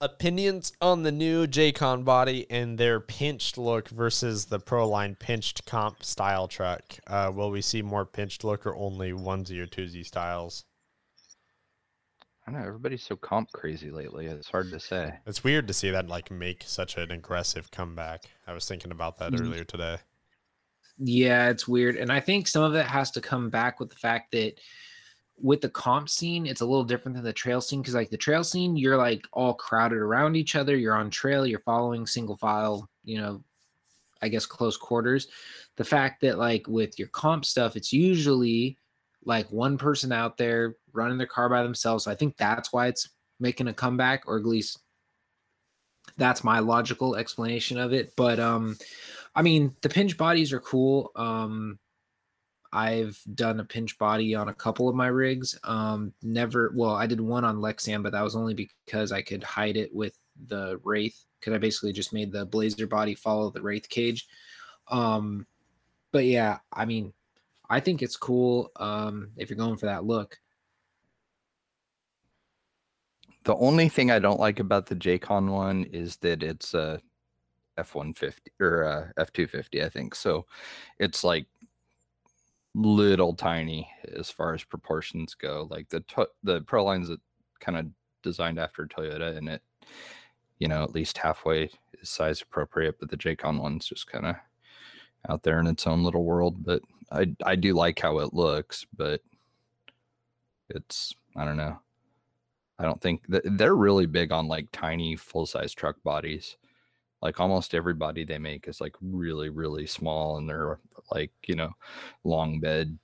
[0.00, 6.04] Opinions on the new Jaycon body and their pinched look versus the Proline pinched comp
[6.04, 6.82] style truck.
[7.06, 10.64] Uh, will we see more pinched look or only onesie or twosie styles?
[12.46, 12.66] I don't know.
[12.66, 14.26] Everybody's so comp crazy lately.
[14.26, 15.14] It's hard to say.
[15.26, 18.24] It's weird to see that like make such an aggressive comeback.
[18.46, 19.40] I was thinking about that Mhm.
[19.40, 19.96] earlier today.
[20.98, 21.96] Yeah, it's weird.
[21.96, 24.60] And I think some of it has to come back with the fact that
[25.38, 28.16] with the comp scene, it's a little different than the trail scene because, like, the
[28.16, 30.76] trail scene, you're like all crowded around each other.
[30.76, 33.42] You're on trail, you're following single file, you know,
[34.22, 35.28] I guess close quarters.
[35.76, 38.78] The fact that, like, with your comp stuff, it's usually
[39.24, 42.04] like one person out there running their car by themselves.
[42.04, 44.78] So I think that's why it's making a comeback, or at least
[46.16, 48.14] that's my logical explanation of it.
[48.16, 48.78] But, um,
[49.34, 51.10] I mean, the pinch bodies are cool.
[51.14, 51.78] Um,
[52.76, 55.58] I've done a pinch body on a couple of my rigs.
[55.64, 59.42] Um, never, well, I did one on Lexan, but that was only because I could
[59.42, 63.62] hide it with the Wraith because I basically just made the Blazer body follow the
[63.62, 64.26] Wraith cage.
[64.88, 65.46] Um,
[66.12, 67.14] but yeah, I mean,
[67.70, 70.38] I think it's cool um, if you're going for that look.
[73.44, 77.00] The only thing I don't like about the JCon one is that it's a
[77.78, 80.14] F one fifty or F two fifty, I think.
[80.14, 80.46] So
[80.98, 81.46] it's like
[82.76, 85.66] little tiny as far as proportions go.
[85.70, 86.04] Like the
[86.42, 87.10] the Pro lines
[87.60, 87.86] kind of
[88.22, 89.62] designed after Toyota, and it
[90.58, 93.00] you know at least halfway is size appropriate.
[93.00, 94.36] But the Jaycon one's just kind of
[95.28, 96.64] out there in its own little world.
[96.64, 99.22] But I I do like how it looks, but
[100.68, 101.78] it's I don't know.
[102.78, 106.56] I don't think that they're really big on like tiny full size truck bodies.
[107.22, 110.78] Like almost everybody they make is like really, really small and they're
[111.10, 111.70] like, you know,
[112.24, 112.98] long bed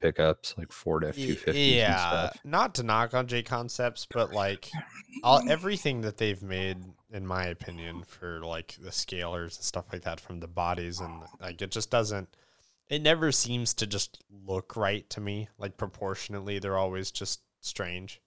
[0.00, 2.40] pickups, like Ford F two fifties and Yeah, stuff.
[2.44, 4.70] not to knock on J Concepts, but like
[5.22, 6.78] all everything that they've made,
[7.12, 11.22] in my opinion, for like the scalers and stuff like that, from the bodies and
[11.40, 12.28] like it just doesn't.
[12.88, 15.48] It never seems to just look right to me.
[15.58, 18.20] Like proportionately, they're always just strange.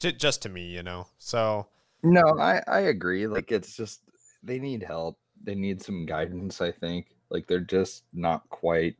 [0.00, 1.06] Ju- Just to me, you know.
[1.18, 1.68] So
[2.02, 3.26] No, I, I agree.
[3.26, 4.00] Like it's just
[4.42, 5.18] they need help.
[5.42, 7.15] They need some guidance, I think.
[7.30, 8.96] Like they're just not quite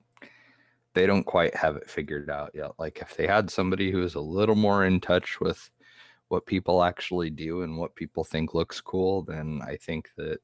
[0.94, 2.70] they don't quite have it figured out yet.
[2.78, 5.70] Like if they had somebody who is a little more in touch with
[6.28, 10.38] what people actually do and what people think looks cool, then I think that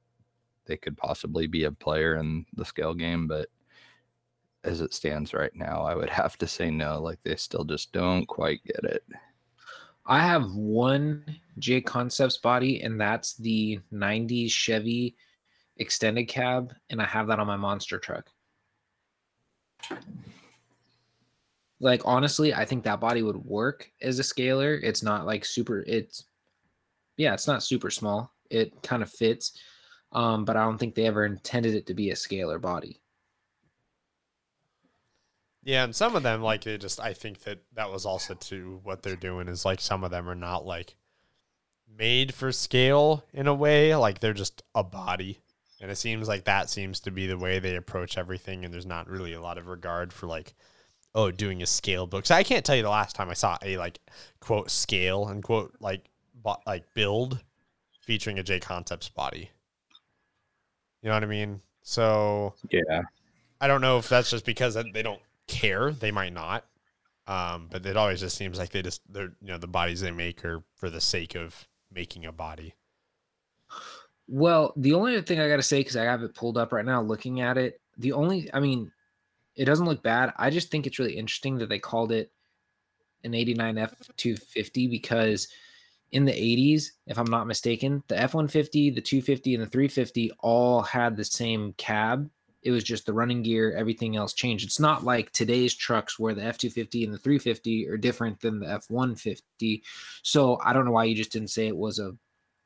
[0.67, 3.27] they could possibly be a player in the scale game.
[3.27, 3.49] But
[4.63, 7.01] as it stands right now, I would have to say no.
[7.01, 9.05] Like they still just don't quite get it.
[10.05, 11.25] I have one
[11.59, 15.17] J Concepts body, and that's the 90s Chevy
[15.83, 18.31] extended cab, and I have that on my monster truck.
[21.81, 24.75] Like honestly, I think that body would work as a scaler.
[24.75, 26.25] It's not like super it's
[27.17, 28.33] yeah, it's not super small.
[28.51, 29.59] It kind of fits.
[30.13, 33.01] Um, but I don't think they ever intended it to be a scaler body.
[35.65, 38.81] Yeah, and some of them like they just I think that that was also to
[38.83, 40.97] what they're doing is like some of them are not like
[41.99, 45.41] made for scale in a way, like they're just a body.
[45.83, 48.87] And it seems like that seems to be the way they approach everything and there's
[48.87, 50.55] not really a lot of regard for like
[51.15, 52.25] oh, doing a scale book.
[52.25, 53.99] So I can't tell you the last time I saw a like
[54.41, 57.43] quote scale and quote like bo- like build
[58.01, 59.51] featuring a J Concepts body.
[61.03, 61.61] You know what I mean?
[61.83, 63.03] So Yeah.
[63.61, 65.91] I don't know if that's just because they don't care.
[65.91, 66.65] They might not.
[67.27, 70.11] Um, but it always just seems like they just they're you know the bodies they
[70.11, 72.75] make are for the sake of making a body.
[74.35, 76.73] Well, the only other thing I got to say, because I have it pulled up
[76.73, 78.91] right now looking at it, the only, I mean,
[79.57, 80.33] it doesn't look bad.
[80.39, 82.33] I just think it's really interesting that they called it
[83.25, 85.49] an 89 F250 because
[86.13, 90.81] in the 80s, if I'm not mistaken, the F150, the 250, and the 350 all
[90.81, 92.31] had the same cab
[92.63, 94.65] It was just the running gear, everything else changed.
[94.65, 98.61] It's not like today's trucks where the F 250 and the 350 are different than
[98.61, 99.83] the F 150.
[100.23, 102.17] So I don't know why you just didn't say it was a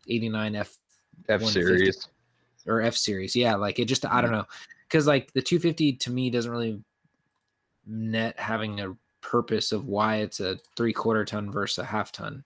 [0.08, 0.76] 89 F
[1.28, 2.08] F series.
[2.66, 3.34] or F series.
[3.36, 4.44] Yeah, like it just I don't know.
[4.90, 6.82] Cuz like the 250 to me doesn't really
[7.86, 12.44] net having a purpose of why it's a 3 quarter ton versus a half ton.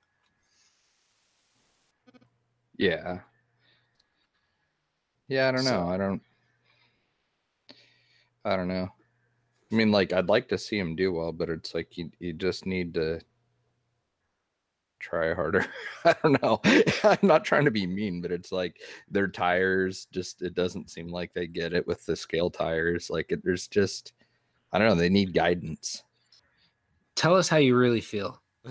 [2.77, 3.21] Yeah.
[5.29, 5.71] Yeah, I don't know.
[5.71, 6.23] So- I don't.
[8.45, 8.89] I don't know.
[9.71, 12.33] I mean, like, I'd like to see him do well, but it's like you you
[12.33, 13.21] just need to
[15.01, 15.67] try harder.
[16.05, 16.61] I don't know.
[17.05, 21.09] I'm not trying to be mean, but it's like their tires just it doesn't seem
[21.09, 23.11] like they get it with the scale tires.
[23.11, 24.13] Like it, there's just
[24.73, 24.95] I don't know.
[24.95, 26.05] They need guidance.
[27.17, 28.41] Tell us how you really feel.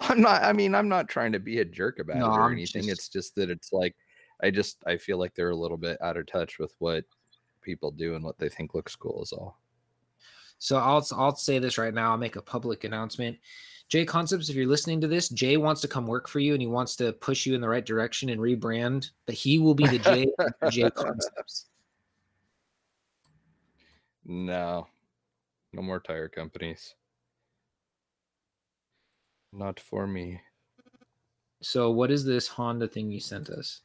[0.00, 0.42] I'm not.
[0.42, 2.82] I mean, I'm not trying to be a jerk about No, it or I'm anything.
[2.82, 3.94] just- It's just that it's like,
[4.42, 7.04] I just I feel like they're a little bit out of touch with what
[7.62, 9.22] people do and what they think looks cool.
[9.22, 9.58] Is all.
[10.64, 12.12] So I'll I'll say this right now.
[12.12, 13.36] I'll make a public announcement.
[13.92, 16.66] JConcepts, if you're listening to this, Jay wants to come work for you and he
[16.66, 19.10] wants to push you in the right direction and rebrand.
[19.26, 20.26] But he will be the J
[20.64, 21.66] JConcepts.
[24.24, 24.86] No,
[25.74, 26.94] no more tire companies.
[29.52, 30.40] Not for me.
[31.60, 33.82] So what is this Honda thing you sent us?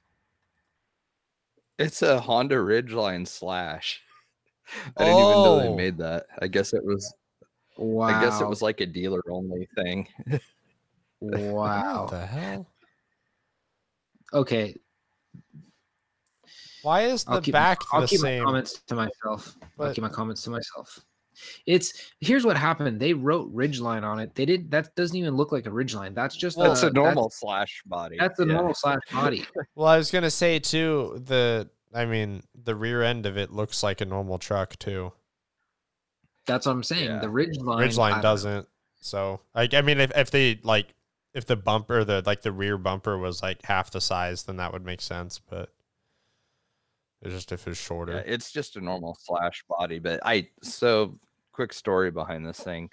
[1.77, 4.01] It's a Honda Ridgeline Slash.
[4.97, 5.75] I didn't even know they Oh.
[5.75, 6.25] made that.
[6.41, 7.13] I guess it was.
[7.77, 8.07] Wow.
[8.07, 10.07] I guess it was like a dealer only thing.
[11.21, 12.01] wow.
[12.03, 12.67] What the hell?
[14.33, 14.75] Okay,
[16.83, 18.39] Why is I'll the keep, back I'll the keep same?
[18.39, 19.57] my comments to myself.
[19.79, 20.99] I'll keep my comments to myself.
[21.65, 22.99] It's here's what happened.
[22.99, 24.35] They wrote Ridgeline on it.
[24.35, 26.13] They did that doesn't even look like a Ridgeline.
[26.13, 28.17] That's just Well, That's a, a normal slash body.
[28.19, 28.53] That's, that's a yeah.
[28.57, 29.45] normal slash body.
[29.75, 31.21] Well, I was gonna say too.
[31.25, 35.13] The I mean, the rear end of it looks like a normal truck too.
[36.45, 37.05] That's what I'm saying.
[37.05, 37.19] Yeah.
[37.19, 37.77] The Ridgeline.
[37.77, 38.67] I Ridgeline don't doesn't.
[39.01, 40.87] So, like, I mean, if if they like,
[41.33, 44.73] if the bumper, the like the rear bumper was like half the size, then that
[44.73, 45.39] would make sense.
[45.39, 45.69] But
[47.21, 48.23] it's just if it's Yeah, shorter.
[48.25, 51.17] it's just a normal slash body, but I so
[51.51, 52.89] quick story behind this thing.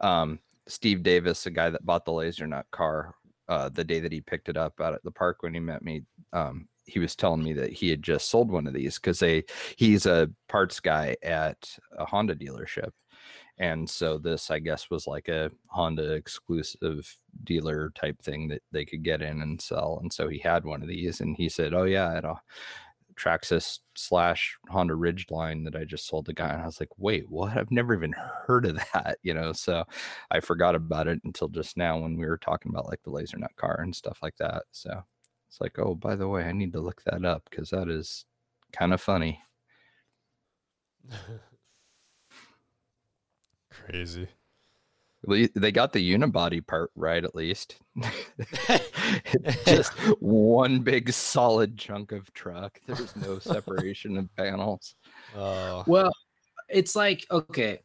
[0.00, 3.14] Um, Steve Davis, the guy that bought the Lasernut car,
[3.48, 5.82] uh, the day that he picked it up out at the park when he met
[5.82, 9.18] me, um, he was telling me that he had just sold one of these because
[9.18, 9.44] they
[9.76, 12.90] he's a parts guy at a Honda dealership.
[13.58, 18.86] And so this, I guess, was like a Honda exclusive dealer type thing that they
[18.86, 19.98] could get in and sell.
[20.00, 22.36] And so he had one of these, and he said, "Oh yeah, at a
[23.20, 26.50] Traxxas slash Honda Ridgeline that I just sold the guy.
[26.50, 27.56] And I was like, wait, what?
[27.56, 28.14] I've never even
[28.46, 29.52] heard of that, you know?
[29.52, 29.84] So
[30.30, 33.54] I forgot about it until just now when we were talking about like the Lasernut
[33.56, 34.64] car and stuff like that.
[34.72, 35.02] So
[35.50, 38.24] it's like, oh, by the way, I need to look that up because that is
[38.72, 39.42] kind of funny.
[43.68, 44.28] Crazy.
[45.28, 47.78] At They got the unibody part right, at least.
[49.66, 52.80] Just one big solid chunk of truck.
[52.86, 54.94] There's no separation of panels.
[55.36, 56.12] Oh, Well,
[56.68, 57.80] it's like okay.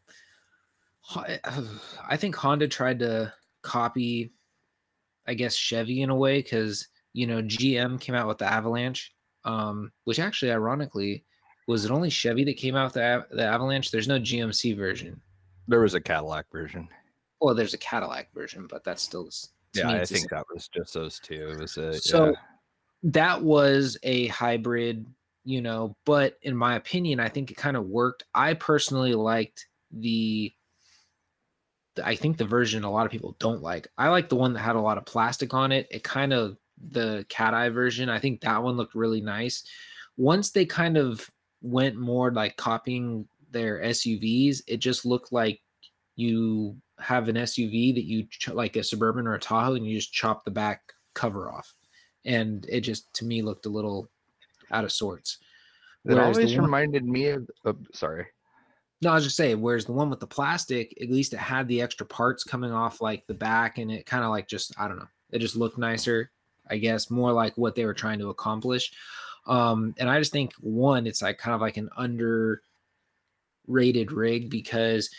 [1.28, 1.38] Eh,
[2.08, 4.34] I think Honda tried to copy,
[5.25, 9.13] I guess Chevy in a way because you know GM came out with the Avalanche,
[9.45, 11.23] um, which actually ironically
[11.67, 13.89] was it only Chevy that came out with the, the Avalanche.
[13.89, 15.19] There's no GMC version.
[15.67, 16.88] There was a Cadillac version.
[17.39, 19.30] Well, there's a Cadillac version, but that's still.
[19.73, 21.49] Yeah, I think that was just those two.
[21.51, 22.32] It was a So yeah.
[23.04, 25.06] that was a hybrid,
[25.43, 28.23] you know, but in my opinion, I think it kind of worked.
[28.34, 30.54] I personally liked the
[32.04, 33.88] I think the version a lot of people don't like.
[33.97, 35.88] I like the one that had a lot of plastic on it.
[35.89, 36.58] It kind of
[36.91, 38.09] the cat eye version.
[38.09, 39.63] I think that one looked really nice.
[40.17, 41.29] Once they kind of
[41.61, 45.61] went more like copying their SUVs, it just looked like
[46.15, 49.95] you have an SUV that you ch- like a Suburban or a Tahoe, and you
[49.97, 50.81] just chop the back
[51.13, 51.73] cover off,
[52.25, 54.10] and it just to me looked a little
[54.71, 55.37] out of sorts.
[56.06, 57.50] It Whereas always one- reminded me of.
[57.65, 58.27] Oh, sorry.
[59.02, 61.67] no, I was just saying, whereas the one with the plastic, at least it had
[61.67, 64.87] the extra parts coming off like the back, and it kind of like just I
[64.87, 66.31] don't know, it just looked nicer,
[66.69, 68.91] I guess, more like what they were trying to accomplish.
[69.47, 72.61] Um, and I just think one, it's like kind of like an underrated
[74.11, 75.09] rig because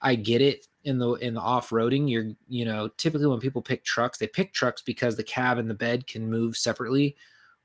[0.00, 2.08] I get it in the in the off-roading.
[2.10, 5.68] You're you know typically when people pick trucks, they pick trucks because the cab and
[5.68, 7.16] the bed can move separately.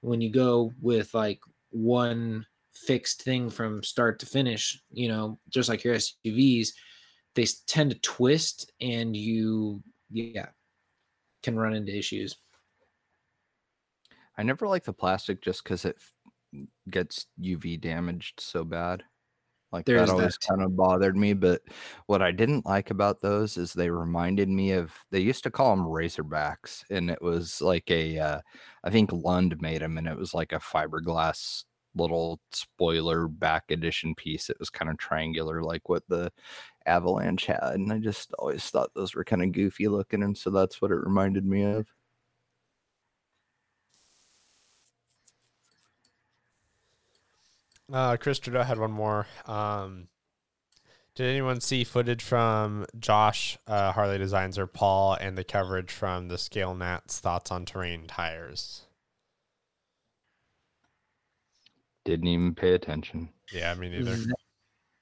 [0.02, 1.40] When you go with like
[1.72, 6.70] one fixed thing from start to finish, you know, just like your SUVs,
[7.36, 9.82] they tend to twist and you,
[10.12, 10.48] yeah,
[11.44, 12.36] can run into issues.
[14.38, 19.04] I never liked the plastic just because it f- gets UV damaged so bad.
[19.72, 21.34] Like There's that always kind of bothered me.
[21.34, 21.62] But
[22.06, 25.76] what I didn't like about those is they reminded me of they used to call
[25.76, 28.42] them Razorbacks, and it was like a uh,
[28.84, 31.66] I think Lund made them, and it was like a fiberglass
[31.96, 34.50] little spoiler back edition piece.
[34.50, 36.32] It was kind of triangular, like what the
[36.86, 40.50] Avalanche had, and I just always thought those were kind of goofy looking, and so
[40.50, 41.88] that's what it reminded me of.
[47.92, 49.28] Uh, Chris Trudeau had one more.
[49.46, 50.08] Um,
[51.16, 56.28] did anyone see footage from Josh uh, Harley Designs or Paul and the coverage from
[56.28, 58.84] the Scale Nats thoughts on terrain tires?
[62.06, 63.30] Didn't even pay attention.
[63.52, 64.16] Yeah, me neither.
[64.16, 64.32] Z-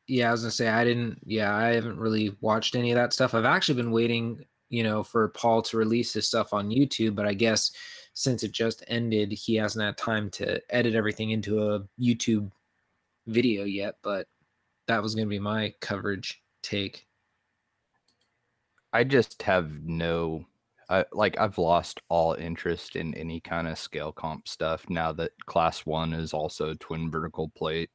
[0.08, 1.20] Yeah, I was gonna say I didn't.
[1.26, 3.34] Yeah, I haven't really watched any of that stuff.
[3.34, 7.28] I've actually been waiting, you know, for Paul to release his stuff on YouTube, but
[7.28, 7.72] I guess
[8.14, 12.50] since it just ended, he hasn't had time to edit everything into a YouTube
[13.28, 13.96] video yet.
[14.04, 14.28] But
[14.88, 17.06] that was gonna be my coverage take.
[18.94, 20.46] I just have no
[21.12, 25.86] like I've lost all interest in any kind of scale comp stuff now that class
[25.86, 27.90] 1 is also twin vertical plate.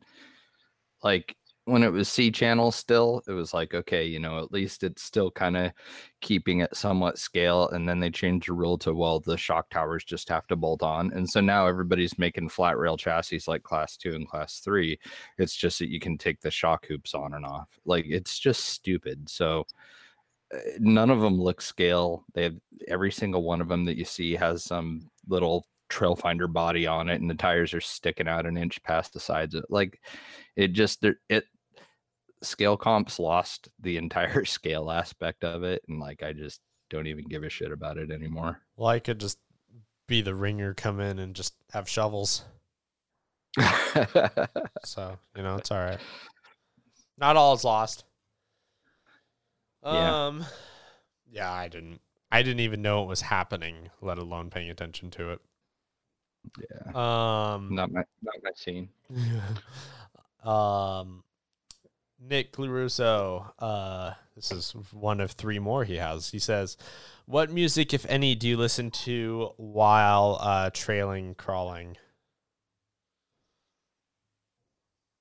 [1.03, 1.37] Like
[1.67, 5.03] when it was C channel still, it was like okay, you know, at least it's
[5.03, 5.73] still kind of
[6.21, 10.05] keeping it somewhat scale and then they changed the rule to well the shock towers
[10.05, 11.13] just have to bolt on.
[11.13, 14.99] And so now everybody's making flat rail chassis like class 2 and class 3.
[15.39, 17.69] It's just that you can take the shock hoops on and off.
[17.85, 19.29] Like it's just stupid.
[19.29, 19.65] So
[20.55, 22.25] uh, none of them look scale.
[22.35, 22.57] They have
[22.89, 27.11] every single one of them that you see has some little trail finder body on
[27.11, 29.55] it, and the tires are sticking out an inch past the sides.
[29.55, 30.01] Of, like
[30.57, 31.45] it just it
[32.43, 37.24] scale comps lost the entire scale aspect of it, and like I just don't even
[37.28, 38.61] give a shit about it anymore.
[38.76, 39.38] Well, I could just
[40.07, 42.45] be the ringer, come in and just have shovels.
[44.84, 45.99] So, you know, it's all right.
[47.18, 48.05] Not all is lost.
[49.84, 50.26] Yeah.
[50.26, 50.45] Um
[51.30, 55.30] yeah, I didn't I didn't even know it was happening, let alone paying attention to
[55.30, 55.41] it.
[56.59, 58.88] Yeah, Um not my not my scene.
[60.49, 61.24] um
[62.22, 66.30] Nick LaRusso, uh this is one of three more he has.
[66.30, 66.76] He says,
[67.26, 71.97] What music, if any, do you listen to while uh trailing crawling?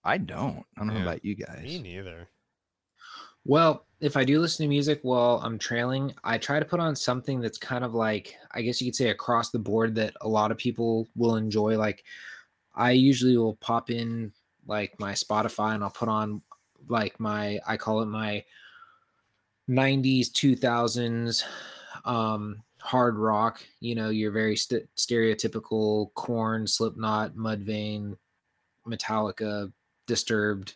[0.03, 0.65] I don't.
[0.77, 1.63] I don't know about you guys.
[1.63, 2.29] Me neither.
[3.45, 6.95] Well, if I do listen to music while I'm trailing, I try to put on
[6.95, 10.27] something that's kind of like, I guess you could say across the board that a
[10.27, 11.77] lot of people will enjoy.
[11.77, 12.03] Like,
[12.75, 14.31] I usually will pop in
[14.67, 16.41] like my Spotify and I'll put on
[16.87, 18.43] like my, I call it my
[19.69, 21.43] 90s, 2000s
[22.05, 23.61] um, hard rock.
[23.79, 28.17] You know, your very st- stereotypical Korn, Slipknot, Mudvayne,
[28.87, 29.71] Metallica,
[30.07, 30.75] Disturbed,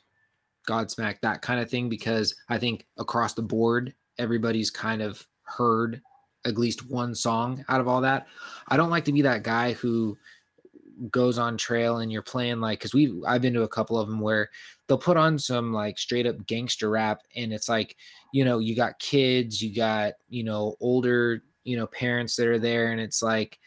[0.67, 6.01] Godsmack, that kind of thing, because I think across the board, everybody's kind of heard
[6.45, 8.27] at least one song out of all that.
[8.67, 10.17] I don't like to be that guy who
[11.09, 14.07] goes on trail and you're playing like because we I've been to a couple of
[14.07, 14.49] them where
[14.87, 17.95] they'll put on some like straight up gangster rap and it's like
[18.31, 22.59] you know you got kids you got you know older you know parents that are
[22.59, 23.59] there and it's like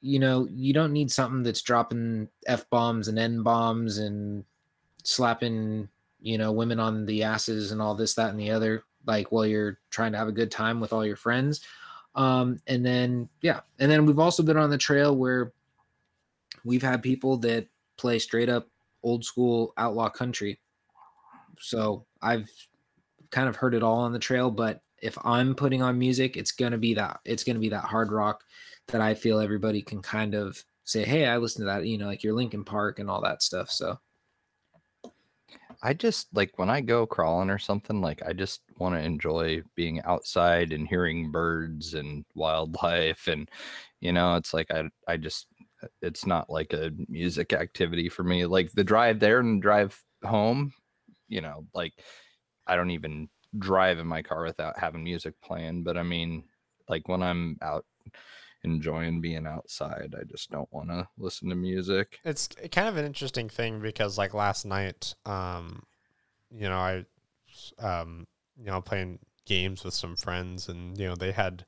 [0.00, 4.44] you know you don't need something that's dropping f bombs and n bombs and
[5.08, 5.88] slapping
[6.20, 9.46] you know women on the asses and all this that and the other like while
[9.46, 11.64] you're trying to have a good time with all your friends.
[12.14, 13.60] Um and then yeah.
[13.78, 15.52] And then we've also been on the trail where
[16.62, 18.68] we've had people that play straight up
[19.02, 20.60] old school outlaw country.
[21.58, 22.50] So i've
[23.30, 26.50] kind of heard it all on the trail but if i'm putting on music it's
[26.50, 28.42] going to be that it's going to be that hard rock
[28.88, 32.06] that i feel everybody can kind of say hey i listen to that you know
[32.06, 33.70] like your linkin park and all that stuff.
[33.70, 33.98] So
[35.82, 39.62] I just like when I go crawling or something, like I just want to enjoy
[39.76, 43.48] being outside and hearing birds and wildlife and
[44.00, 45.46] you know, it's like I I just
[45.82, 48.44] uh, it's not like a music activity for me.
[48.46, 50.72] Like the drive there and drive home,
[51.28, 51.94] you know, like
[52.66, 56.44] I don't even drive in my car without having music playing, but I mean
[56.88, 57.84] like when I'm out
[58.64, 62.18] enjoying being outside, I just don't want to listen to music.
[62.24, 65.82] It's kind of an interesting thing because like last night, um,
[66.50, 67.04] you know, I,
[67.78, 68.26] um,
[68.58, 71.64] you know, playing games with some friends, and you know, they had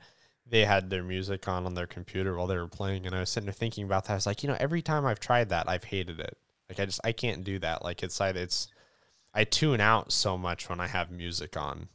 [0.47, 3.30] they had their music on on their computer while they were playing, and I was
[3.30, 4.12] sitting there thinking about that.
[4.12, 6.36] I was like, you know, every time I've tried that, I've hated it.
[6.68, 7.84] Like I just I can't do that.
[7.84, 8.68] Like it's like it's
[9.34, 11.88] I tune out so much when I have music on.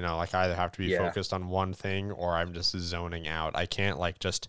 [0.00, 1.06] You know, like I either have to be Yeah.
[1.06, 3.54] focused on one thing or I'm just zoning out.
[3.54, 4.48] I can't like just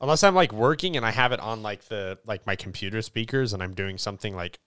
[0.00, 3.52] unless I'm like working and I have it on like the like my computer speakers
[3.52, 4.58] and I'm doing something like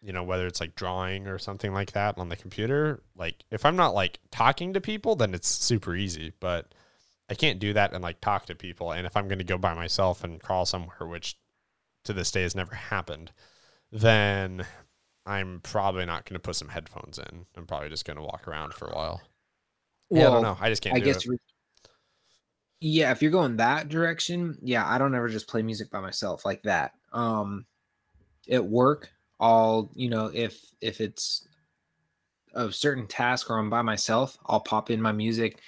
[0.00, 3.66] you know whether it's like drawing or something like that on the computer like if
[3.66, 6.74] I'm not like talking to people then it's super easy but
[7.28, 9.58] I can't do that and like talk to people and if I'm going to go
[9.58, 11.36] by myself and crawl somewhere which
[12.04, 13.30] to this day has never happened
[13.92, 14.64] then
[15.26, 17.46] I'm probably not going to put some headphones in.
[17.56, 19.22] I'm probably just going to walk around for a while.
[20.10, 20.56] Yeah, I don't know.
[20.60, 20.96] I just can't.
[20.96, 21.16] I do guess.
[21.16, 21.26] it.
[21.26, 21.38] you're-
[22.80, 26.44] Yeah, if you're going that direction, yeah, I don't ever just play music by myself
[26.44, 26.92] like that.
[27.12, 27.66] Um,
[28.50, 29.08] at work,
[29.40, 31.46] I'll you know if if it's
[32.54, 35.60] a certain task or I'm by myself, I'll pop in my music,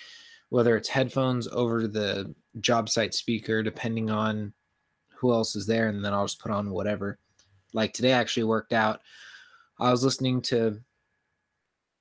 [0.51, 4.53] whether it's headphones over the job site speaker, depending on
[5.17, 7.19] who else is there, and then I'll just put on whatever.
[7.73, 9.01] Like today, actually worked out.
[9.81, 10.79] I was listening to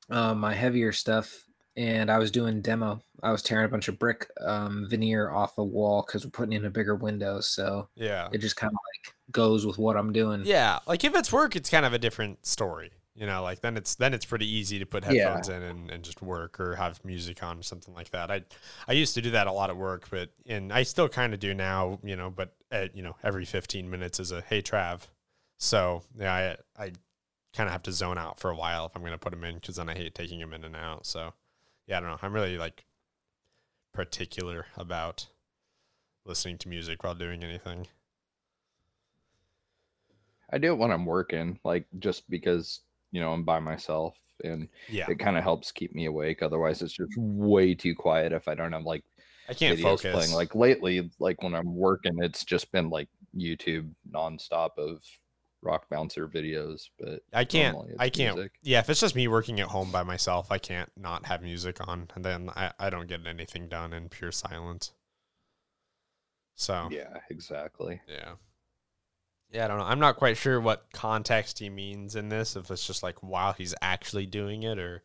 [0.09, 1.33] uh, my heavier stuff,
[1.77, 3.01] and I was doing demo.
[3.23, 6.53] I was tearing a bunch of brick um, veneer off a wall because we're putting
[6.53, 7.39] in a bigger window.
[7.41, 8.29] So Yeah.
[8.31, 10.43] it just kind of like goes with what I'm doing.
[10.45, 12.91] Yeah, like if it's work, it's kind of a different story.
[13.15, 15.11] You know, like then it's then it's pretty easy to put Yeah.
[15.23, 18.29] headphones in and, and just work or have music on or something like that.
[18.29, 18.43] I
[18.87, 21.39] I used to do that a lot at work, but and I still kind of
[21.39, 21.97] do now.
[22.03, 25.01] You know, but at, you know every fifteen minutes is a hey Trav.
[25.57, 26.91] So yeah, I I
[27.55, 29.55] kind of have to zone out for a while if I'm gonna put them in
[29.55, 31.05] because then I hate taking them in and out.
[31.05, 31.33] So
[31.87, 32.19] yeah, I don't know.
[32.21, 32.85] I'm really like
[33.93, 35.27] particular about
[36.25, 37.87] listening to music while doing anything.
[40.51, 42.81] I do it when I'm working, like just because
[43.11, 46.41] you know I'm by myself and Yeah, it kind of helps keep me awake.
[46.41, 49.03] Otherwise, it's just way too quiet if I don't have like
[49.47, 50.11] I can't focus.
[50.11, 50.31] playing.
[50.31, 55.01] Like lately, like when I'm working, it's just been like YouTube nonstop of
[55.65, 56.89] rock bouncer videos.
[56.99, 57.77] But I can't.
[57.99, 58.35] I can't.
[58.35, 58.53] music.
[58.61, 61.85] Yeah, if it's just me working at home by myself, I can't not have music
[61.87, 64.91] on, and then I, I don't get anything done in pure silence.
[66.55, 67.17] So yeah.
[67.29, 68.01] Exactly.
[68.07, 68.35] Yeah,
[69.51, 69.85] yeah, I don't know.
[69.85, 72.55] I'm not quite sure what context he means in this.
[72.55, 75.03] If it's just like while he's actually doing it, or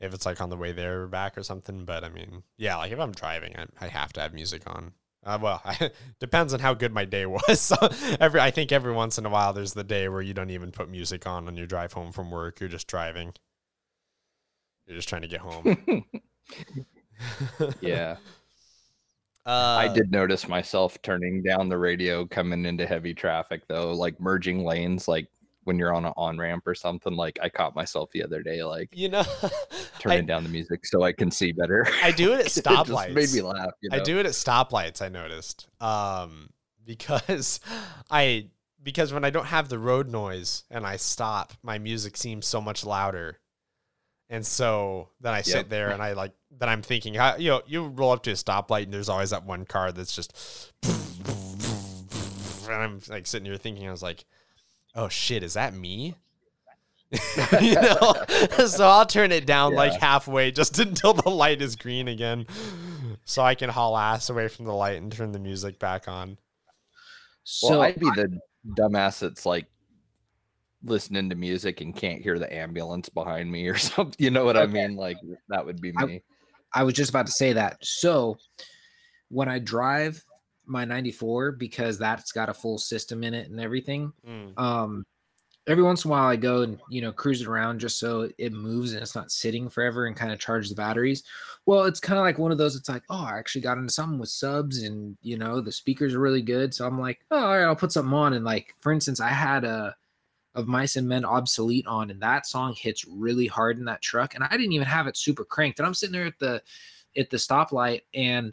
[0.00, 1.84] if it's like on the way there or back or something.
[1.84, 4.92] But I mean, yeah, like if I'm driving, I, I have to have music on.
[5.24, 5.62] Uh, well,
[6.20, 7.60] depends on how good my day was.
[7.74, 7.76] So
[8.20, 10.70] every, I think every once in a while, there's the day where you don't even
[10.70, 12.60] put music on on your drive home from work.
[12.60, 13.32] You're just driving.
[14.86, 16.04] You're just trying to get home.
[17.80, 18.16] yeah,
[19.46, 24.18] uh, I did notice myself turning down the radio coming into heavy traffic though, like
[24.20, 25.28] merging lanes, like
[25.64, 27.14] when you're on an on ramp or something.
[27.14, 29.24] Like I caught myself the other day, like You know,
[29.98, 31.86] turning down the music so I can see better.
[32.02, 33.12] I do it at it stoplights.
[33.14, 33.72] made me laugh.
[33.82, 33.96] You know?
[33.96, 35.02] I do it at stoplights.
[35.02, 36.50] I noticed, um,
[36.84, 37.60] because
[38.10, 38.48] I
[38.82, 42.60] because when I don't have the road noise and I stop, my music seems so
[42.60, 43.38] much louder,
[44.28, 45.68] and so then I sit Yep.
[45.70, 48.34] there and I like then I'm thinking, how, you know, you roll up to a
[48.34, 50.72] stoplight and there's always that one car that's just,
[52.68, 54.24] and I'm like sitting here thinking, I was like,
[54.94, 56.14] oh shit, is that me?
[57.60, 58.14] you know,
[58.66, 62.46] so I'll turn it down like halfway just until the light is green again,
[63.24, 66.38] so I can haul ass away from the light and turn the music back on.
[67.44, 68.38] So well, I'd be the
[68.70, 69.66] dumbass that's like
[70.82, 74.16] listening to music and can't hear the ambulance behind me or something.
[74.18, 74.96] You know what I mean?
[74.96, 75.18] Like
[75.48, 76.22] that would be I- me.
[76.76, 77.76] I was just about to say that.
[77.82, 78.36] So
[79.28, 80.24] when I drive
[80.66, 84.58] my 94, because that's got a full system in it and everything, Mm.
[84.58, 85.06] um,
[85.66, 88.28] every once in a while I go and you know cruise it around just so
[88.36, 91.22] it moves and it's not sitting forever and kind of charge the batteries.
[91.64, 92.76] Well, it's kind of like one of those.
[92.76, 96.14] It's like, oh, I actually got into something with subs and you know the speakers
[96.14, 96.74] are really good.
[96.74, 98.34] So I'm like, oh, all right, I'll put something on.
[98.34, 99.96] And like for instance, I had a
[100.54, 104.34] of Mice and Men obsolete on, and that song hits really hard in that truck.
[104.34, 105.78] And I didn't even have it super cranked.
[105.80, 106.62] And I'm sitting there at the
[107.16, 108.52] at the stoplight and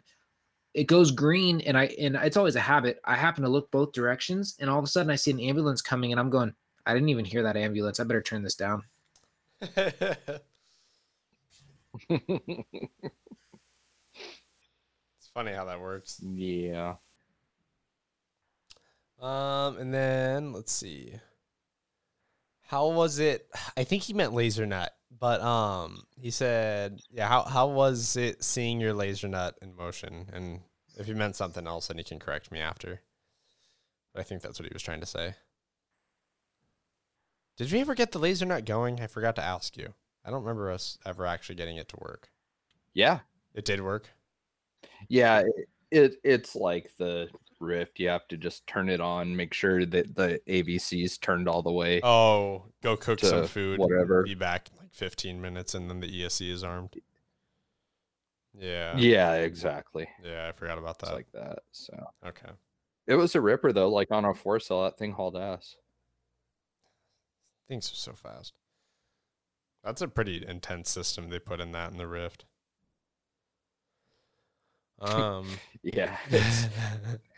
[0.74, 3.00] it goes green and I and it's always a habit.
[3.04, 5.82] I happen to look both directions and all of a sudden I see an ambulance
[5.82, 6.54] coming and I'm going,
[6.86, 8.00] I didn't even hear that ambulance.
[8.00, 8.82] I better turn this down.
[9.60, 10.40] it's
[15.34, 16.20] funny how that works.
[16.22, 16.94] yeah.
[19.20, 21.14] Um, and then let's see.
[22.66, 23.46] How was it?
[23.76, 24.88] I think he meant Lasernut,
[25.18, 27.28] but um, he said, yeah.
[27.28, 30.26] How how was it seeing your Lasernut in motion?
[30.32, 30.60] And
[30.96, 33.00] if he meant something else, then he can correct me after.
[34.12, 35.34] But I think that's what he was trying to say.
[37.56, 39.00] Did we ever get the Lasernut going?
[39.00, 39.94] I forgot to ask you.
[40.24, 42.30] I don't remember us ever actually getting it to work.
[42.94, 43.20] Yeah.
[43.54, 44.08] It did work.
[45.08, 45.40] Yeah.
[45.40, 47.28] It, it it's like the
[47.62, 47.98] Ryft.
[47.98, 51.72] You have to just turn it on, make sure that the AVC's turned all the
[51.72, 52.00] way.
[52.02, 53.78] Oh, go cook some food.
[53.78, 54.22] whatever.
[54.24, 56.96] Be back in like 15 minutes, and then the ESC is armed.
[58.58, 58.96] Yeah.
[58.98, 60.06] yeah, exactly.
[60.22, 61.14] Yeah, I forgot about It's that.
[61.14, 61.60] like that.
[61.70, 61.94] So
[62.26, 62.50] okay.
[63.06, 65.76] It was a ripper though, like on a four cell, that thing hauled ass.
[67.68, 68.52] Things are so fast.
[69.82, 72.40] That's a pretty intense system they put in that in the Ryft.
[75.00, 75.48] Um,
[75.82, 76.66] Yeah, it's,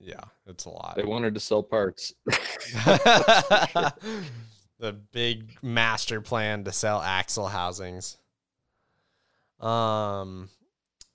[0.00, 0.94] yeah, it's a lot.
[0.96, 2.14] they wanted to sell parts.
[4.78, 8.16] the big master plan to sell axle housings.
[9.60, 10.48] Um,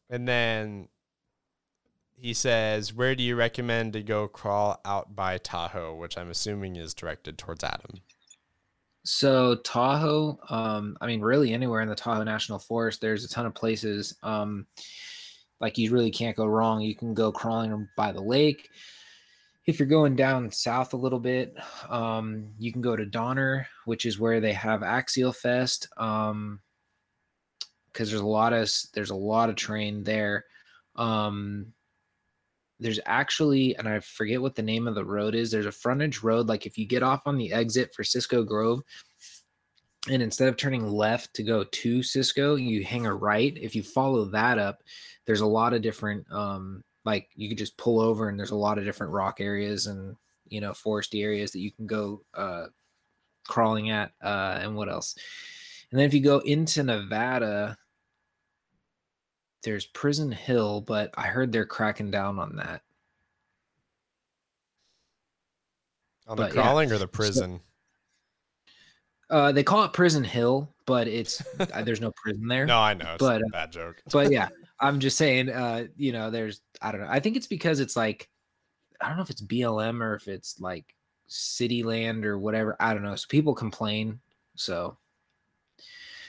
[0.10, 0.88] and then
[2.16, 6.76] he says, "Where do you recommend to go crawl out by Tahoe?" Which I'm assuming
[6.76, 8.02] is directed towards Adam.
[9.04, 13.46] So Tahoe, um, I mean, really anywhere in the Tahoe National Forest, there's a ton
[13.46, 14.16] of places.
[14.24, 14.68] Um,
[15.60, 16.82] like you really can't go wrong.
[16.82, 18.70] You can go crawling by the lake.
[19.66, 21.56] If you're going down south a little bit,
[21.90, 25.88] um, you can go to Donner, which is where they have Axial Fest.
[25.98, 26.60] Um,
[27.92, 30.44] because there's a lot of there's a lot of terrain there.
[30.98, 31.74] Um,
[32.78, 35.50] there's actually, and I forget what the name of the road is.
[35.50, 36.48] There's a frontage road.
[36.48, 38.82] Like if you get off on the exit for Cisco Grove,
[40.10, 43.58] and instead of turning left to go to Cisco, you hang a right.
[43.60, 44.84] If you follow that up,
[45.26, 48.56] there's a lot of different, um, like you could just pull over, and there's a
[48.56, 50.16] lot of different rock areas and
[50.48, 52.66] you know foresty areas that you can go uh,
[53.48, 54.12] crawling at.
[54.22, 55.16] Uh, and what else?
[55.92, 57.78] And then if you go into Nevada,
[59.64, 62.82] there's Prison Hill, but I heard they're cracking down on that.
[66.28, 67.62] On the But, yeah, crawling or the prison?
[69.30, 72.66] Uh, they call it Prison Hill, but it's uh, there's no prison there.
[72.66, 73.14] no, I know.
[73.14, 74.02] It's but, a uh, bad joke.
[74.12, 74.50] But yeah,
[74.80, 75.50] I'm just saying.
[75.50, 77.08] Uh, you know, there's I don't know.
[77.10, 78.30] I think it's because it's like
[79.02, 80.96] I don't know if it's BLM or if it's like
[81.28, 82.76] city land or whatever.
[82.80, 83.16] I don't know.
[83.16, 84.20] So people complain.
[84.56, 84.98] So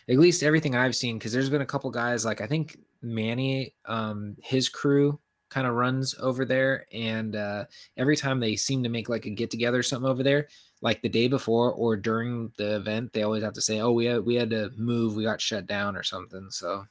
[0.08, 3.74] at least everything I've seen, because there's been a couple guys like I think Manny,
[3.84, 5.18] um, his crew
[5.48, 7.64] kind of runs over there, and uh,
[7.96, 10.48] every time they seem to make like a get together or something over there,
[10.82, 14.06] like the day before or during the event, they always have to say, "Oh, we
[14.06, 16.86] had we had to move, we got shut down or something." So,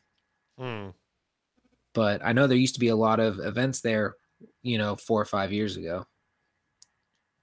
[0.58, 0.90] Hmm.
[1.94, 4.16] but I know there used to be a lot of events there,
[4.62, 6.06] you know, four or five years ago.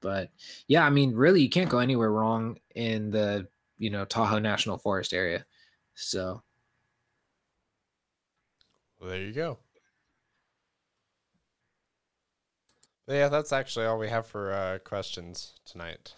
[0.01, 0.31] But
[0.67, 4.79] yeah, I mean, really, you can't go anywhere wrong in the you know Tahoe National
[4.79, 5.47] Forest area.
[5.95, 6.43] So
[8.99, 9.59] Well, there you go.
[13.07, 16.15] But yeah, that's actually all we have for uh, questions tonight.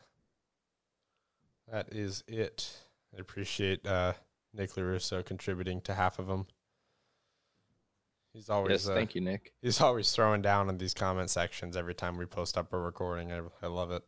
[1.70, 2.70] That is it.
[3.16, 4.14] I appreciate uh,
[4.52, 6.46] Nick LaRusso contributing to half of them.
[8.32, 9.52] He's always yes, uh, thank you, Nick.
[9.62, 13.32] he's always throwing down in these comment sections every time we post up a recording.
[13.32, 14.02] I, I love it.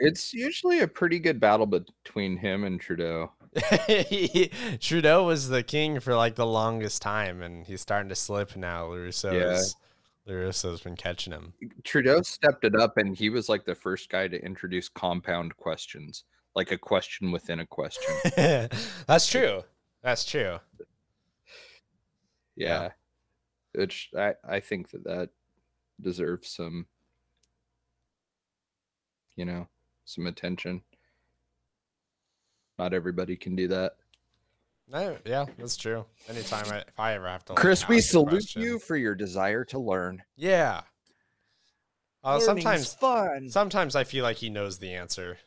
[0.00, 3.30] It's usually a pretty good battle between him and Trudeau.
[4.80, 8.86] Trudeau was the king for like the longest time, and he's starting to slip now.
[8.86, 9.76] LaRusso's
[10.28, 11.52] LaRusso's been catching him.
[11.84, 16.24] Trudeau stepped it up, and he was like the first guy to introduce compound questions,
[16.54, 18.14] like a question within a question.
[19.06, 19.62] That's true.
[20.02, 20.58] That's true.
[22.56, 22.90] Yeah,
[23.74, 25.30] which I I think that that
[26.00, 26.86] deserves some,
[29.36, 29.66] you know,
[30.04, 30.82] some attention.
[32.78, 33.92] Not everybody can do that.
[34.88, 36.04] No, yeah, that's true.
[36.28, 39.14] Anytime I, if I ever have to, like, Chris, we salute question- you for your
[39.14, 40.22] desire to learn.
[40.36, 40.82] Yeah.
[42.24, 43.48] Uh, Learning's sometimes, fun.
[43.50, 45.38] sometimes I feel like he knows the answer.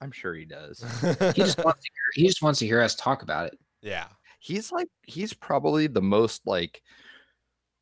[0.00, 0.80] I'm sure he does.
[1.34, 3.58] he just wants to hear, he just wants to hear us talk about it.
[3.82, 4.06] yeah.
[4.40, 6.80] He's like he's probably the most like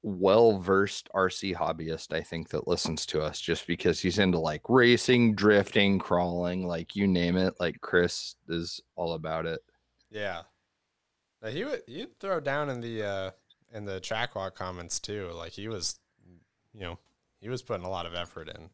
[0.03, 4.63] well versed RC hobbyist I think that listens to us just because he's into like
[4.69, 7.55] racing, drifting, crawling, like you name it.
[7.61, 9.61] Like Chris is all about it.
[10.11, 10.43] Yeah.
[11.43, 13.31] Now, he would he'd throw down in the uh
[13.75, 15.31] in the track walk comments too.
[15.35, 15.99] Like he was
[16.73, 16.99] you know,
[17.41, 18.71] he was putting a lot of effort in.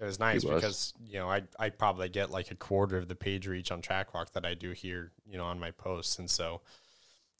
[0.00, 0.54] It was nice was.
[0.54, 3.82] because, you know, I I probably get like a quarter of the page reach on
[3.82, 6.18] track walk that I do here, you know, on my posts.
[6.18, 6.62] And so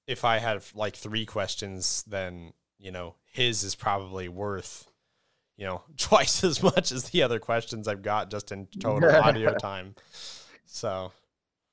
[0.06, 4.90] if I have like three questions, then, you know, his is probably worth,
[5.56, 9.54] you know, twice as much as the other questions I've got just in total audio
[9.54, 9.94] time.
[10.66, 11.12] So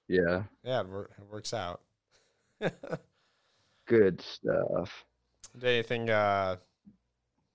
[0.08, 0.44] Yeah.
[0.64, 1.82] yeah, it, wor- it works out.
[3.88, 5.06] Good stuff.
[5.58, 6.58] Did anything uh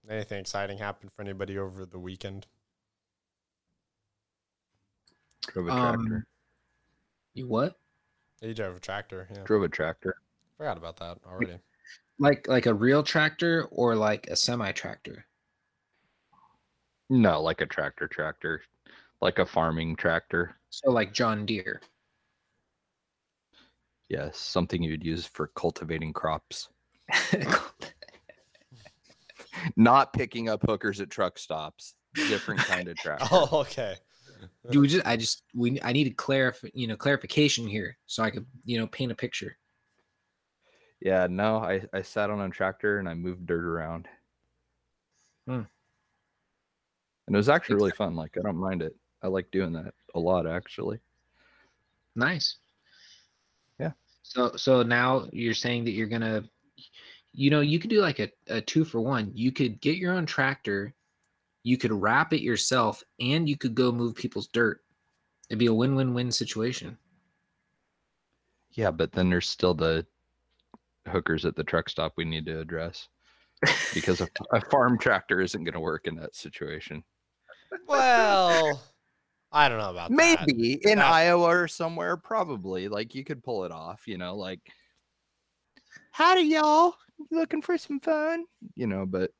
[0.08, 2.46] anything exciting happen for anybody over the weekend?
[5.48, 6.26] Drove a Um, tractor.
[7.34, 7.78] You what?
[8.40, 9.42] You drove a tractor, yeah.
[9.44, 10.16] Drove a tractor.
[10.56, 11.58] Forgot about that already.
[12.18, 15.26] Like like a real tractor or like a semi tractor?
[17.10, 18.62] No, like a tractor tractor.
[19.20, 20.56] Like a farming tractor.
[20.70, 21.80] So like John Deere.
[24.08, 26.68] Yes, something you'd use for cultivating crops.
[29.76, 31.94] not picking up hookers at truck stops.
[32.14, 33.26] Different kind of tractor.
[33.30, 33.96] Oh, okay.
[34.70, 35.06] Do we just?
[35.06, 35.80] I just we.
[35.82, 39.14] I need a clarif you know clarification here so I could you know paint a
[39.14, 39.56] picture.
[41.00, 44.06] Yeah, no, I, I sat on a tractor and I moved dirt around.
[45.48, 45.62] Hmm.
[47.26, 48.14] And it was actually really fun.
[48.14, 48.94] Like, I don't mind it.
[49.20, 51.00] I like doing that a lot, actually.
[52.14, 52.56] Nice.
[53.80, 53.92] Yeah.
[54.22, 56.44] So so now you're saying that you're gonna,
[57.32, 59.32] you know, you could do like a, a two for one.
[59.34, 60.94] You could get your own tractor,
[61.62, 64.80] you could wrap it yourself, and you could go move people's dirt.
[65.48, 66.96] It'd be a win-win-win situation.
[68.72, 70.06] Yeah, but then there's still the
[71.06, 73.08] hookers at the truck stop we need to address
[73.92, 77.04] because a, a farm tractor isn't going to work in that situation.
[77.86, 78.82] Well,
[79.52, 80.46] I don't know about that.
[80.46, 82.88] Maybe in That- Iowa or somewhere, probably.
[82.88, 84.60] Like you could pull it off, you know, like
[86.10, 86.94] howdy y'all.
[87.30, 88.46] You looking for some fun?
[88.74, 89.30] You know, but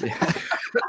[0.00, 0.32] yeah.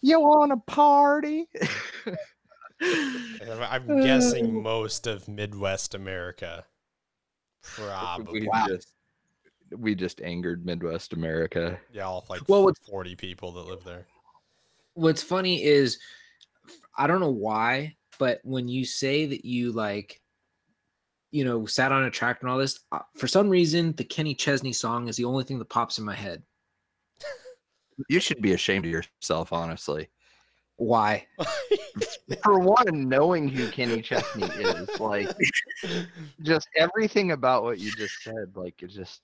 [0.00, 1.48] you want a party?
[2.80, 6.64] I'm guessing most of Midwest America.
[7.62, 8.40] Probably.
[8.40, 8.92] we just
[9.76, 11.78] we just angered Midwest America.
[11.92, 14.06] Yeah, all like Well, what's- 40 people that live there.
[14.94, 15.98] What's funny is,
[16.98, 20.20] I don't know why, but when you say that you like,
[21.32, 24.34] you know, sat on a tractor and all this, uh, for some reason, the Kenny
[24.34, 26.42] Chesney song is the only thing that pops in my head.
[28.08, 30.08] You should be ashamed of yourself, honestly.
[30.76, 31.26] Why?
[32.42, 35.28] For one, knowing who Kenny Chesney is, like
[36.42, 39.20] just everything about what you just said, like it just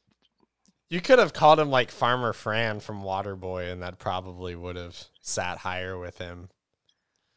[0.90, 5.04] You could have called him like Farmer Fran from Waterboy, and that probably would have
[5.20, 6.50] sat higher with him.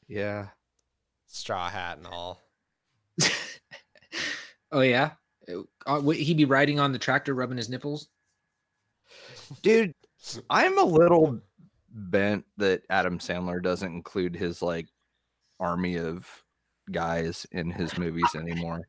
[0.08, 0.48] yeah.
[1.28, 2.42] Straw hat and all.
[4.72, 5.12] oh yeah,
[5.50, 8.08] uh, would he be riding on the tractor, rubbing his nipples?
[9.62, 9.94] Dude,
[10.50, 11.40] I'm a little
[11.90, 14.88] bent that Adam Sandler doesn't include his like
[15.60, 16.28] army of
[16.92, 18.82] guys in his movies anymore.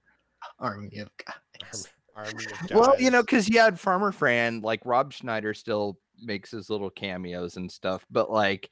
[0.59, 1.37] Army of God.
[1.62, 2.70] Arm- Army of guys.
[2.72, 6.91] Well, you know, because he had Farmer Fran, like Rob Schneider still makes his little
[6.91, 8.70] cameos and stuff, but like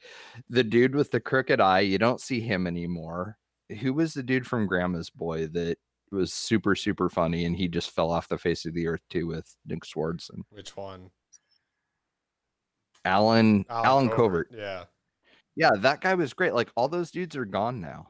[0.48, 3.36] the dude with the crooked eye, you don't see him anymore.
[3.80, 5.78] Who was the dude from Grandma's Boy that
[6.12, 9.26] was super, super funny and he just fell off the face of the earth too
[9.26, 10.42] with Nick Swardson?
[10.50, 11.10] Which one?
[13.04, 14.48] Allen Allen, Covert.
[14.54, 14.84] Yeah.
[15.56, 16.54] Yeah, that guy was great.
[16.54, 18.08] Like all those dudes are gone now.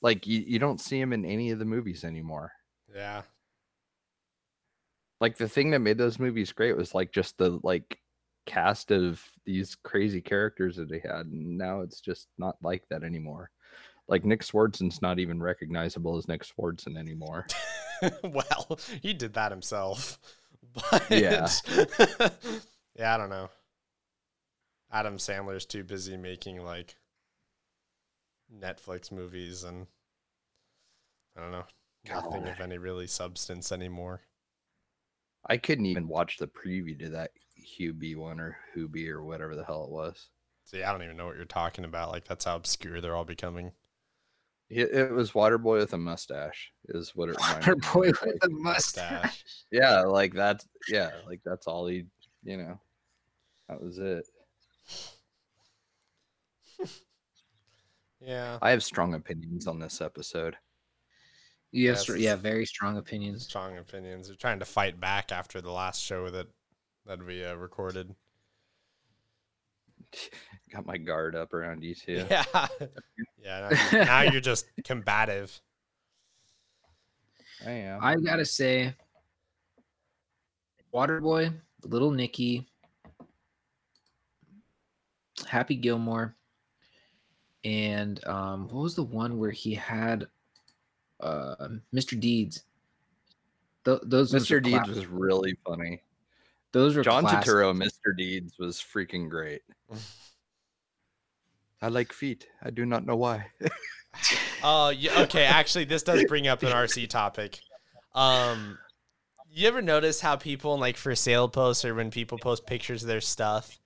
[0.00, 2.52] Like you, you don't see him in any of the movies anymore.
[2.94, 3.22] Yeah.
[5.20, 7.98] like the thing that made those movies great was like just the like
[8.44, 13.04] cast of these crazy characters that they had and now it's just not like that
[13.04, 13.48] anymore
[14.08, 17.46] like nick swardson's not even recognizable as nick swardson anymore
[18.24, 20.18] well, he did that himself.
[20.90, 21.48] But Yeah.
[22.98, 23.50] yeah, I don't know.
[24.90, 26.96] Adam Sandler's too busy making like
[28.50, 29.86] Netflix movies and
[31.36, 31.64] I don't know.
[32.08, 34.22] Nothing of any really substance anymore.
[35.46, 37.32] i couldn't even watch the preview to that
[37.78, 40.30] hubie one or hubie or whatever the hell it was
[40.64, 42.12] See, I don't even know what you're talking about.
[42.12, 43.72] Like that's how obscure they're all becoming.
[44.72, 48.22] It, it was waterboy with a mustache is what it reminded Water me boy with
[48.22, 49.22] like- the mustache.
[49.22, 49.44] Mustache.
[49.70, 52.04] yeah like that's yeah like that's all he
[52.44, 52.80] you know
[53.68, 54.24] that was it
[58.20, 58.58] Yeah.
[58.62, 60.56] i have strong opinions on this episode
[61.74, 62.18] Yes, Yes.
[62.18, 63.44] yeah, very strong opinions.
[63.44, 64.26] Strong opinions.
[64.28, 66.48] They're trying to fight back after the last show that
[67.06, 68.14] that we uh, recorded.
[70.72, 72.44] got my guard up around you too Yeah.
[73.42, 73.68] Yeah.
[73.70, 75.60] now, you- now you're just combative.
[77.64, 78.02] I am.
[78.02, 78.94] I gotta say,
[80.92, 81.52] Waterboy,
[81.84, 82.66] Little Nicky,
[85.46, 86.34] Happy Gilmore,
[87.64, 90.26] and um, what was the one where he had
[91.20, 92.18] uh, Mr.
[92.18, 92.64] Deeds?
[93.84, 94.62] Th- those ones were Mr.
[94.64, 96.02] Deeds cla- was really funny.
[96.72, 97.48] those were John classic.
[97.50, 98.16] Turturro, Mr.
[98.16, 99.62] Deeds was freaking great.
[101.80, 102.46] I like feet.
[102.62, 103.46] I do not know why.
[104.62, 105.44] Oh, yeah, okay.
[105.44, 107.58] Actually, this does bring up an RC topic.
[108.14, 108.78] Um,
[109.50, 113.08] you ever notice how people like for sale posts or when people post pictures of
[113.08, 113.78] their stuff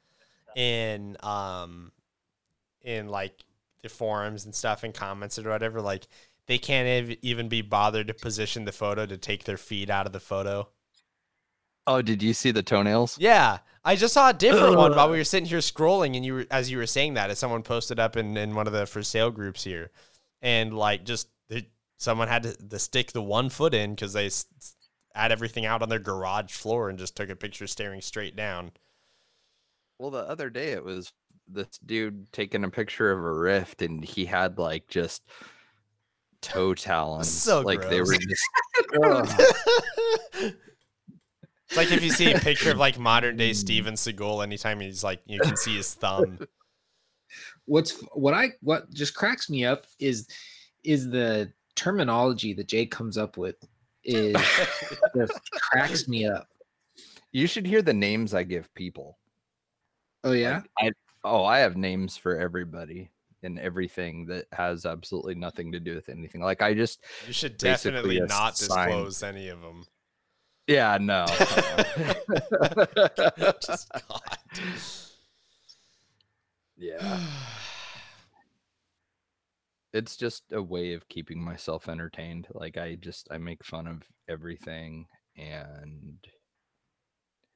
[0.55, 1.93] in um
[2.83, 3.45] in like
[3.83, 6.07] the forums and stuff and comments or whatever, like
[6.47, 10.07] they can't ev- even be bothered to position the photo to take their feet out
[10.07, 10.69] of the photo.
[11.87, 13.17] Oh, did you see the toenails?
[13.19, 16.35] Yeah, I just saw a different one while we were sitting here scrolling, and you
[16.35, 18.87] were as you were saying that, as someone posted up in, in one of the
[18.87, 19.91] for sale groups here,
[20.43, 24.27] and like just they, someone had to, to stick the one foot in because they
[24.27, 24.47] s-
[25.15, 28.73] had everything out on their garage floor and just took a picture staring straight down.
[29.99, 31.13] Well, the other day it was
[31.49, 35.23] this dude taking a picture of a Ryft, and he had like just
[36.43, 38.43] toe talons, So like they were just.
[41.71, 41.79] Ugh.
[41.79, 43.55] It's like if you see a picture of like modern day hmm.
[43.55, 46.39] Steven Seagal, anytime he's like, you can see his thumb.
[47.67, 50.29] What's what I what just cracks me up is
[50.85, 53.57] is the terminology that Jay comes up with
[54.05, 54.37] is
[55.17, 56.47] just cracks me up.
[57.33, 59.19] you should hear the names I give people.
[60.23, 60.93] Oh yeah, Like,
[61.25, 63.11] I oh, I have names for everybody
[63.43, 66.41] and everything that has absolutely nothing to do with anything.
[66.41, 68.89] Like I just You should definitely not sign.
[68.89, 69.85] disclose any of them.
[70.67, 71.27] Yeah, no.
[73.61, 74.39] Just God.
[76.77, 77.21] yeah.
[79.93, 82.49] It's just a way of keeping myself entertained.
[82.53, 85.07] Like I just I make fun of everything
[85.37, 86.19] and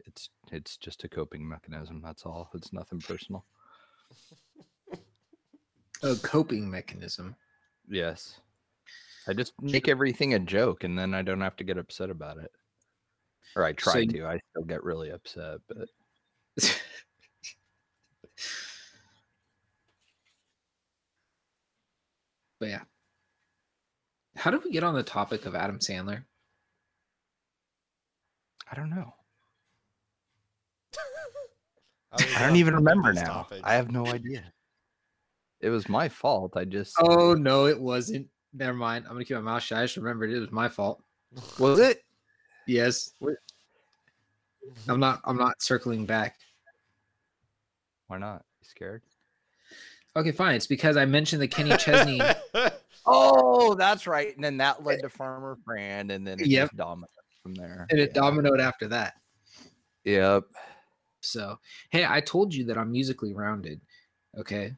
[0.07, 2.01] it's it's just a coping mechanism.
[2.03, 2.49] That's all.
[2.55, 3.45] It's nothing personal.
[6.03, 7.37] a coping mechanism.
[7.89, 8.41] Yes.
[9.29, 12.39] I just make everything a joke and then I don't have to get upset about
[12.39, 12.51] it.
[13.57, 14.26] Or I try you- to.
[14.26, 15.88] I still get really upset, but
[22.59, 22.82] But yeah,
[24.36, 26.24] how did we get on the topic of Adam Sandler?
[28.70, 29.14] I don't know.
[32.12, 33.24] I don't even remember now.
[33.24, 33.62] topics.
[33.64, 34.45] I have no idea.
[35.61, 36.57] It was my fault.
[36.57, 38.28] I just Oh no, it wasn't.
[38.53, 39.07] Never mind.
[39.07, 39.78] I'm gonna keep my mouth shut.
[39.78, 41.03] I just remembered it was my fault.
[41.59, 42.03] was it?
[42.71, 43.12] Yes.
[44.89, 45.21] I'm not.
[45.25, 46.37] I'm not circling back.
[48.07, 48.45] Why not?
[48.62, 49.03] You scared?
[50.16, 50.55] Okay, fine.
[50.55, 52.21] It's because I mentioned the Kenny Chesney.
[53.07, 54.33] Oh, that's right.
[54.37, 56.68] And then that led to Farmer Brand, and then it Yep.
[56.68, 57.09] just dominated
[57.43, 57.87] from there.
[57.91, 58.21] and it Yeah.
[58.21, 59.14] dominoed after that.
[60.05, 60.45] Yep.
[61.23, 61.59] So,
[61.91, 63.81] hey, I told you that I'm musically rounded.
[64.37, 64.77] Okay.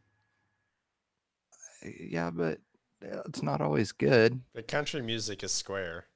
[1.82, 2.61] Yeah, but
[3.05, 4.40] uh, it's not always good.
[4.55, 6.07] the country music is square.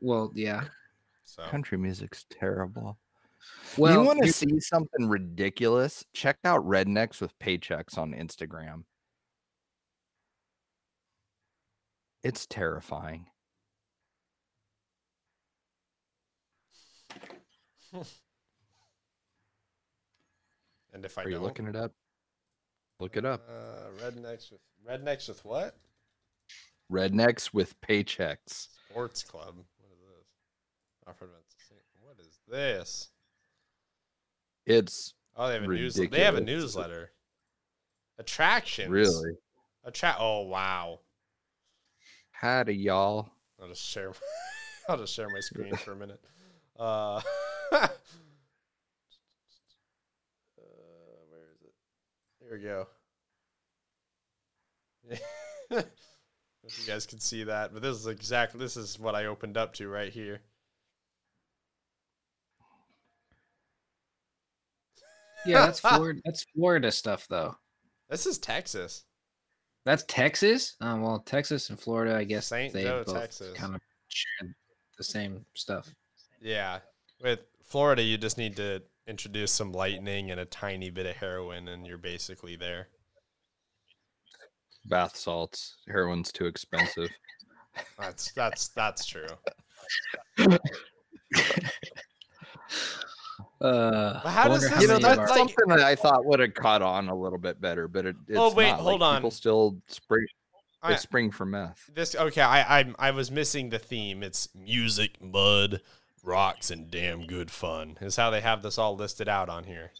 [0.00, 0.64] Well, yeah.
[1.24, 2.98] So Country music's terrible.
[3.76, 6.04] Well, you want to see something ridiculous?
[6.12, 8.84] Check out Rednecks with Paychecks on Instagram.
[12.22, 13.26] It's terrifying.
[20.92, 21.92] and if I Are you don't, looking it up?
[23.00, 23.48] Look it up.
[23.48, 25.76] Uh, rednecks with rednecks with what?
[26.90, 28.68] Rednecks with Paychecks.
[28.90, 29.56] Sports club.
[31.04, 31.22] What is this?
[31.22, 31.54] Offered events.
[32.00, 33.08] What is this?
[34.66, 36.10] It's Oh, they have a newsletter.
[36.10, 37.10] They have a newsletter.
[38.18, 38.90] Attractions.
[38.90, 39.32] really
[39.84, 40.18] Attract.
[40.20, 41.00] Oh wow.
[42.30, 43.30] howdy y'all.
[43.60, 44.12] I'll just share.
[44.88, 46.20] I'll just share my screen for a minute.
[46.76, 47.20] Uh,
[47.72, 47.86] uh,
[51.28, 51.72] where is it?
[52.40, 52.88] Here we go.
[55.70, 59.56] if you guys can see that, but this is exactly this is what I opened
[59.56, 60.40] up to right here.
[65.46, 66.20] Yeah, that's Florida.
[66.24, 67.56] That's Florida stuff, though.
[68.08, 69.04] This is Texas.
[69.84, 70.76] That's Texas.
[70.80, 72.72] Um, well, Texas and Florida, I guess St.
[72.72, 73.54] they Joe, both Texas.
[73.56, 74.54] kind of share
[74.96, 75.92] the same stuff.
[76.40, 76.78] Yeah.
[77.22, 81.68] With Florida, you just need to introduce some lightning and a tiny bit of heroin,
[81.68, 82.88] and you're basically there.
[84.86, 85.76] Bath salts.
[85.86, 87.10] Heroin's too expensive.
[87.98, 89.26] That's that's that's true.
[93.64, 96.40] Uh, But how does this- you know, that's our- like- something that I thought would
[96.40, 98.80] have caught on a little bit better, but it, it's Oh, wait, not.
[98.80, 99.16] hold like, on.
[99.16, 100.26] People still spring,
[100.82, 101.88] they I, spring for meth.
[101.94, 102.42] this okay.
[102.42, 104.22] I I I was missing the theme.
[104.22, 105.80] It's music, mud,
[106.22, 107.96] rocks, and damn good fun.
[108.02, 109.92] Is how they have this all listed out on here.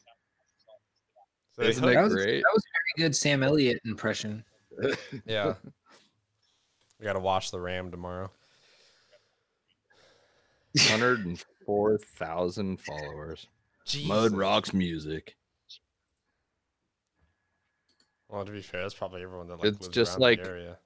[1.56, 2.42] So Isn't hook- it that was, great?
[2.42, 4.44] that was a very good Sam Elliott impression.
[5.24, 5.54] yeah.
[6.98, 8.30] we gotta watch the Ram tomorrow.
[10.80, 11.42] Hundred and
[13.84, 14.30] four thousand followers.
[14.32, 15.36] Mud rocks music.
[18.28, 20.46] Well, to be fair, that's probably everyone that like It's lives just around the like-
[20.46, 20.78] area.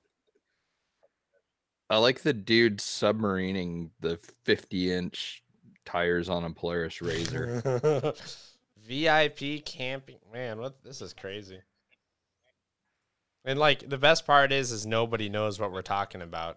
[1.91, 5.43] I like the dude submarining the fifty-inch
[5.87, 8.45] tires on a Polaris RZR.
[8.87, 10.59] VIP camping, man.
[10.61, 11.61] What this is crazy.
[13.47, 16.57] And like the best part is, is nobody knows what we're talking about.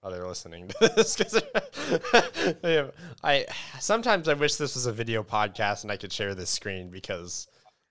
[0.00, 1.32] While they're listening to this 'cause
[2.62, 2.92] they have-
[3.22, 3.46] I
[3.80, 7.46] sometimes I wish this was a video podcast and I could share this screen because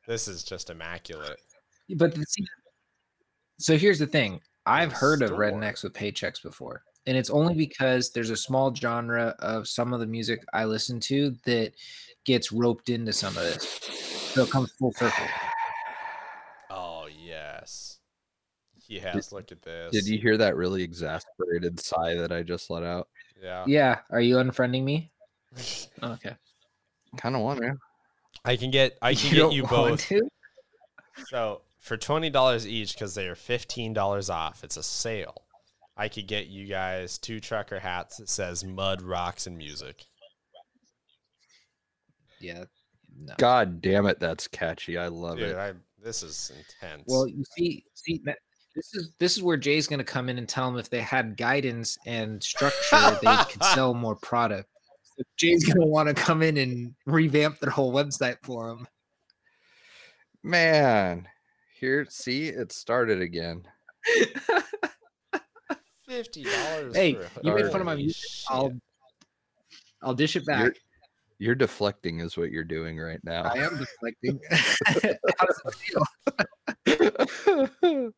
[0.08, 1.40] this is just immaculate.
[1.98, 2.26] But the-
[3.60, 6.84] so here's the thing: I've heard of rednecks with paychecks before.
[7.08, 11.00] and it's only because there's a small genre of some of the music I listen
[11.02, 11.74] to that
[12.26, 13.64] gets roped into some of this.
[14.34, 15.26] So it comes full circle.
[16.70, 17.98] Oh yes.
[18.90, 19.92] Yes, look at this.
[19.92, 23.08] Did you hear that really exasperated sigh that I just let out?
[23.42, 23.64] Yeah.
[23.68, 25.12] Yeah, are you unfriending me?
[26.04, 26.36] Okay.
[27.18, 27.76] Kind of want to.
[28.46, 30.06] I can get I can You get you both.
[30.08, 30.28] to?
[31.28, 35.44] So for twenty dollars each, because they are fifteen dollars off, it's a sale.
[35.98, 40.06] I could get you guys two trucker hats that says mud, rocks, and music.
[42.40, 42.66] Yeah.
[43.22, 43.34] No.
[43.38, 44.98] God damn it, that's catchy.
[44.98, 45.58] I love Dude, it.
[45.58, 47.04] I, this is intense.
[47.08, 48.32] Well, you see, see, ma-
[48.76, 51.38] this is this is where Jay's gonna come in and tell them if they had
[51.38, 54.70] guidance and structure, they could sell more product.
[55.04, 58.88] So Jay's gonna want to come in and revamp their whole website for them.
[60.44, 61.28] Man,
[61.80, 63.64] here, see, it started again.
[66.08, 66.96] fifty dollars.
[66.96, 68.16] Hey, you made fun of my music.
[68.18, 68.46] shit.
[68.50, 68.72] I'll
[70.02, 70.64] I'll dish it back.
[70.64, 70.74] You're,
[71.40, 73.44] you're deflecting, is what you're doing right now.
[73.44, 74.40] I am deflecting.
[75.38, 75.76] How does it
[77.86, 78.12] feel?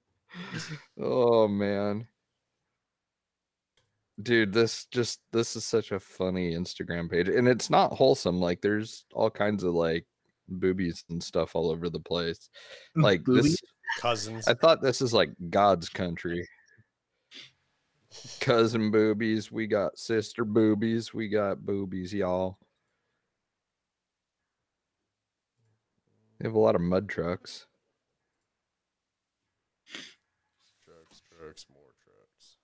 [1.00, 2.08] Oh man.
[4.22, 8.62] Dude this just this is such a funny instagram page and it's not wholesome like
[8.62, 10.06] there's all kinds of like
[10.48, 12.50] boobies and stuff all over the place
[12.96, 13.58] mm, like this
[14.00, 14.48] cousins.
[14.48, 16.48] i thought this is like god's country.
[18.42, 22.60] Cousin boobies we got sister boobies we got boobies y'all.
[26.40, 27.66] They have a lot of mud trucks
[30.86, 32.58] Trucks, trucks, more trucks.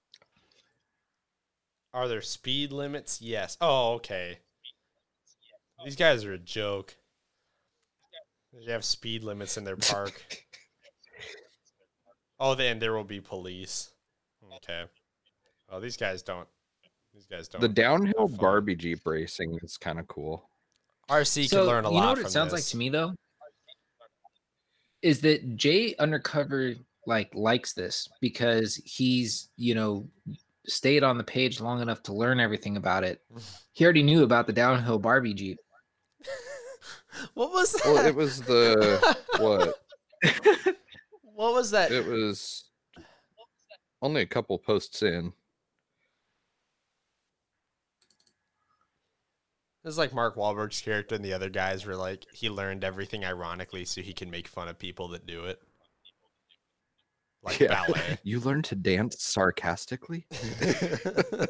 [1.97, 3.23] Are there speed limits?
[3.23, 3.57] Yes.
[3.59, 4.37] Oh, okay.
[5.83, 6.95] These guys are a joke.
[8.53, 10.23] They have speed limits in their park.
[12.39, 13.89] oh, then there will be police.
[14.57, 14.83] Okay.
[15.71, 16.47] Well, these guys don't.
[17.15, 17.61] These guys don't.
[17.61, 18.37] the downhill fun.
[18.37, 20.47] barbie jeep racing is kind of cool
[21.09, 22.89] RC so can learn a you lot know what from it sounds like to me
[22.89, 23.11] though
[25.01, 26.75] is that jay undercover
[27.07, 30.07] like likes this because he's you know
[30.67, 33.21] stayed on the page long enough to learn everything about it
[33.73, 35.57] he already knew about the downhill barbie jeep
[37.33, 37.85] what was that?
[37.85, 39.75] well it was the what
[41.21, 41.91] what was that?
[41.91, 42.65] it was
[44.01, 45.33] only a couple posts in
[49.87, 53.23] It was like Mark Wahlberg's character and the other guys were like he learned everything
[53.23, 55.61] ironically so he can make fun of people that do it.
[57.47, 57.85] Like Yeah.
[57.87, 58.19] ballet.
[58.23, 60.27] you learned to dance sarcastically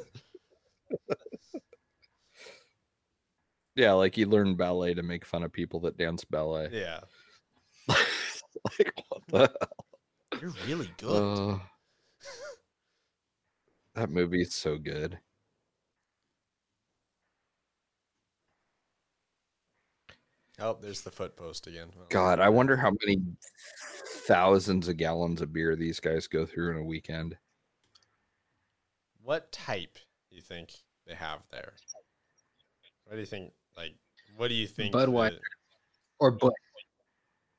[3.75, 6.99] yeah like you learn ballet to make fun of people that dance ballet yeah.
[7.87, 9.49] like what the hell?
[10.41, 11.15] You're really good.
[11.15, 11.59] Uh,
[13.95, 15.17] that movie is so good
[20.59, 21.89] oh, there's the foot post again.
[22.09, 23.19] God i wonder how many
[24.27, 27.35] thousands of gallons of beer these guys go through in a weekend
[29.23, 29.97] What type
[30.29, 30.73] do you think
[31.07, 31.73] they have there?
[33.05, 33.53] What do you think?
[33.75, 33.95] Like,
[34.35, 34.93] what do you think?
[34.93, 35.31] Budweiser.
[35.31, 35.39] the-
[36.19, 36.53] or Busch,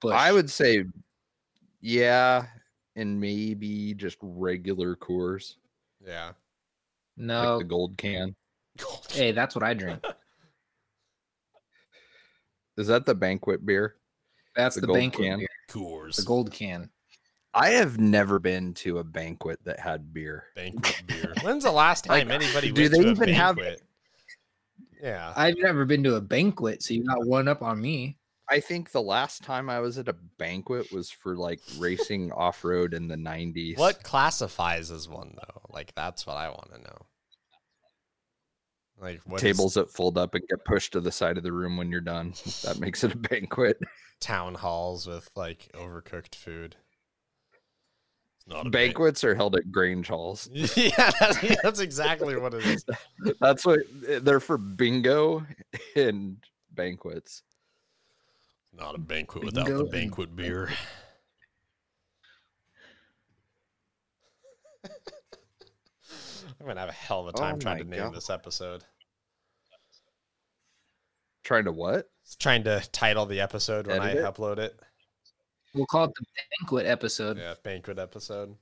[0.00, 0.14] Busch.
[0.14, 0.84] I would say,
[1.80, 2.44] yeah,
[2.96, 5.54] and maybe just regular Coors,
[6.06, 6.32] yeah.
[7.16, 8.34] no like the gold can.
[9.10, 10.04] hey that's what i drink
[12.76, 13.96] Is that the banquet beer?
[14.58, 15.38] That's The the, gold banquet can?
[15.38, 16.16] beer, Coors.
[16.16, 16.90] the gold can
[17.54, 20.44] I have never been to a banquet that had beer.
[20.54, 21.32] banquet beer.
[21.42, 23.82] When's the last time Like, anybody do went they to a even have- banquet?
[25.02, 25.32] Yeah.
[25.36, 28.18] i've never been to a banquet so you got one up on me
[28.50, 32.64] I think the last time I was at a banquet was for like racing off
[32.64, 33.76] road in the 90s.
[33.76, 35.60] What classifies as one though?
[35.68, 37.06] Like that's what I want to know.
[39.00, 41.52] Like what is tables that fold up and get pushed to the side of the
[41.52, 42.32] room when you're done?
[42.64, 43.78] That makes it a banquet.
[44.20, 46.76] town halls with like overcooked food.
[48.36, 50.48] It's not a ban- Banquets are held at Grange halls.
[50.52, 52.84] yeah, that's, that's exactly what it is.
[53.40, 53.80] That's what
[54.22, 55.44] they're for bingo
[55.96, 56.36] and
[56.72, 57.42] banquets.
[58.72, 60.70] Not a banquet without the Bingo and banquet beer.
[66.60, 68.14] I'm gonna have a hell of a oh time Oh trying to name God.
[68.14, 68.84] this episode.
[71.44, 72.06] Trying to what?
[72.38, 74.34] Trying to title the episode when Edit I it?
[74.34, 74.78] upload it.
[75.74, 76.24] we'll call it the
[76.60, 78.54] banquet episode Yeah, banquet episode.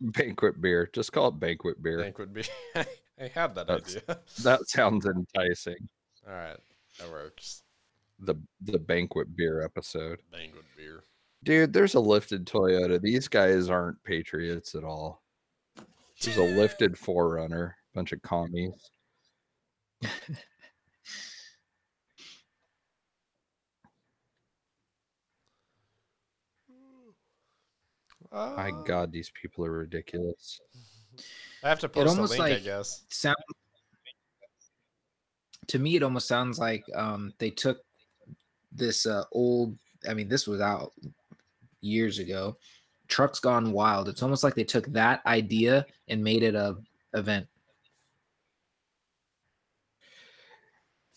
[0.00, 0.88] Banquet beer.
[0.92, 1.98] Just call it banquet beer.
[2.00, 2.44] Banquet beer.
[2.76, 4.18] I had that That's- idea.
[4.42, 5.88] That sounds enticing.
[6.26, 6.56] All right,
[6.98, 7.62] that works.
[8.20, 10.20] The the banquet beer episode.
[10.32, 11.04] Banquet beer.
[11.42, 13.00] Dude, there's a lifted Toyota.
[13.00, 15.22] These guys aren't patriots at all.
[16.14, 17.72] She's a lifted 4Runner.
[17.94, 18.72] Bunch of commies.
[28.34, 30.60] My Uh, God, these people are ridiculous.
[31.62, 33.04] I have to post a almost link, I like- guess.
[33.08, 33.36] sound
[35.68, 37.82] to me it almost sounds like um they took
[38.70, 40.92] this uh old i mean this was out
[41.80, 42.54] years ago
[43.08, 46.76] trucks gone wild it's almost like they took that idea and made it a
[47.14, 47.46] event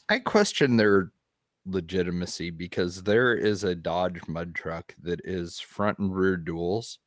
[0.07, 1.11] I question their
[1.65, 6.99] legitimacy because there is a Dodge mud truck that is front and rear duals,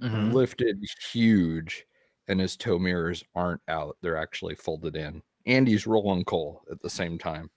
[0.00, 0.32] Mhm.
[0.32, 0.82] lifted
[1.12, 1.86] huge,
[2.28, 3.96] and his tow mirrors aren't out.
[4.00, 5.22] They're actually folded in.
[5.46, 7.50] And he's rolling coal at the same time.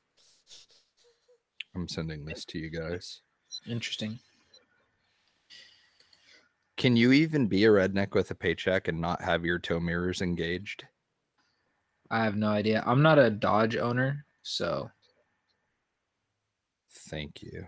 [1.76, 3.22] I'm sending this to you guys.
[3.66, 4.20] interesting
[6.76, 10.22] Can you even be a redneck with a paycheck and not have your tow mirrors
[10.22, 10.86] engaged?
[12.12, 14.90] i have no idea i'm not a dodge owner so
[17.10, 17.68] Thank you.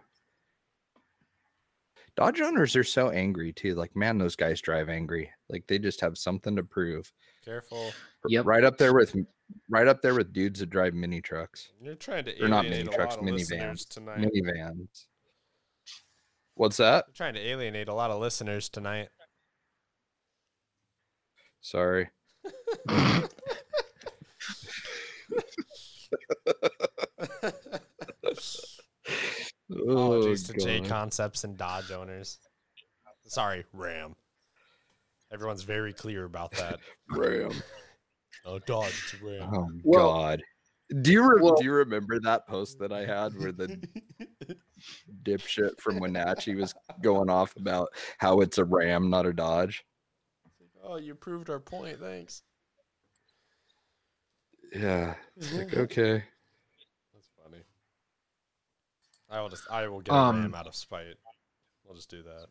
[2.16, 3.76] Dodge owners are so angry too.
[3.76, 5.30] Like, man, those guys drive angry.
[5.50, 7.12] Like they just have something to prove.
[7.44, 7.88] Careful.
[7.88, 7.92] R-
[8.30, 8.46] Yep.
[8.46, 9.16] Right up there with
[9.70, 12.82] right up there with dudes that drive mini trucks, You're trying to They're not mini
[12.82, 13.90] a trucks, lot of listeners minivans.
[13.90, 14.32] tonight.
[14.34, 15.06] minivans.
[16.56, 17.06] What's that?
[17.08, 19.10] You're trying to alienate a lot of listeners tonight.
[21.62, 22.10] Sorry.
[29.72, 32.38] Apologies Oh, to JConcepts and Dodge owners.
[33.28, 34.16] Sorry, Ram.
[35.34, 36.80] Everyone's very clear about that.
[37.10, 37.52] Ram.
[38.46, 39.50] Oh, Dodge, it's Ram.
[39.54, 40.44] Oh Well- God.
[41.02, 43.82] Do you re- well- do you remember that post that I had where the
[45.24, 47.90] dipshit from Wenatchee was going off about
[48.20, 49.84] how it's a Ram, not a Dodge?
[50.84, 52.00] oh, you proved our point.
[52.00, 52.44] Thanks.
[54.76, 55.16] Yeah.
[55.38, 56.24] It's like, okay.
[57.14, 57.64] That's funny.
[59.36, 61.16] I will just I will get Um, a ram out of spite.
[61.84, 62.48] We'll just do that.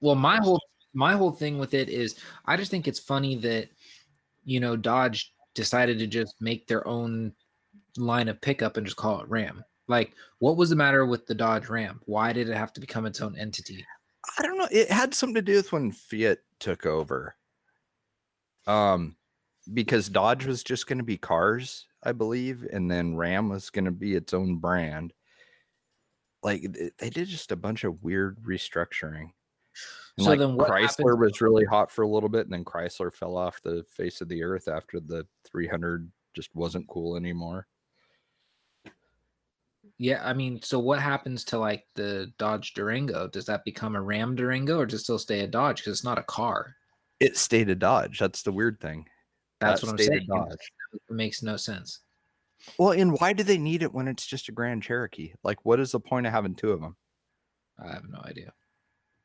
[0.00, 0.60] well my whole
[0.94, 2.16] my whole thing with it is
[2.46, 3.68] i just think it's funny that
[4.44, 7.32] you know dodge decided to just make their own
[7.96, 11.34] line of pickup and just call it ram like what was the matter with the
[11.34, 13.84] dodge ram why did it have to become its own entity
[14.38, 14.68] I don't know.
[14.70, 17.34] It had something to do with when Fiat took over.
[18.66, 19.16] Um,
[19.72, 23.86] because Dodge was just going to be cars, I believe, and then Ram was going
[23.86, 25.14] to be its own brand.
[26.42, 26.62] Like
[26.98, 29.30] they did just a bunch of weird restructuring.
[30.16, 32.52] And So like then what Chrysler happened- was really hot for a little bit, and
[32.52, 37.16] then Chrysler fell off the face of the earth after the 300 just wasn't cool
[37.16, 37.66] anymore.
[39.98, 44.00] yeah i mean so what happens to like the dodge durango does that become a
[44.00, 46.74] ram durango or does it still stay a dodge because it's not a car
[47.18, 48.18] It stayed a Dodge.
[48.18, 49.06] That's the weird thing.
[49.60, 50.70] that's That what i'm saying Dodge.
[50.94, 52.00] it makes no sense
[52.78, 55.32] Well, and why do they need it when it's just a Grand Cherokee?
[55.42, 56.96] Like, what is the point of having two of them?
[57.82, 58.52] i have no idea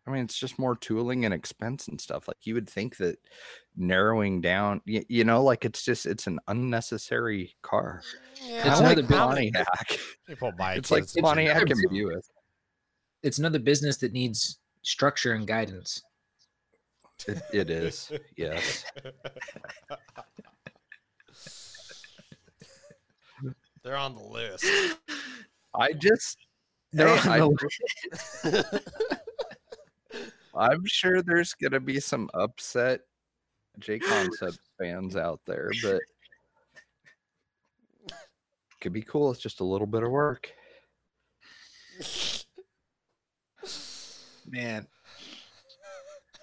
[0.08, 2.28] I mean, it's just more tooling and expense and stuff.
[2.28, 3.18] Like, you would think that
[3.76, 8.04] narrowing down, you, you know, like it's just it's an unnecessary car.
[8.40, 10.00] Yeah, It's It's another like bit- Pontiac.
[10.28, 11.90] people buy It's like kids' Pontiac and Jeep.
[11.90, 12.24] Buick.
[13.24, 16.04] it's another business that needs structure and guidance
[17.28, 18.86] It, it is, yes.
[23.86, 24.66] They're on the list.
[25.76, 26.40] I just,
[26.91, 28.82] They're hey, on I the
[30.56, 33.02] I'm sure there's gonna be some upset
[33.80, 36.02] JConcept fans out there, but
[38.82, 39.30] could be cool.
[39.30, 40.52] It's just a little bit of work.
[44.48, 44.86] man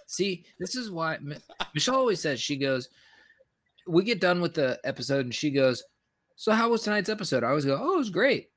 [0.09, 1.17] see this is why
[1.73, 2.89] michelle always says she goes
[3.87, 5.85] we get done with the episode and she goes
[6.37, 8.51] so how was tonight's episode i always go oh it was great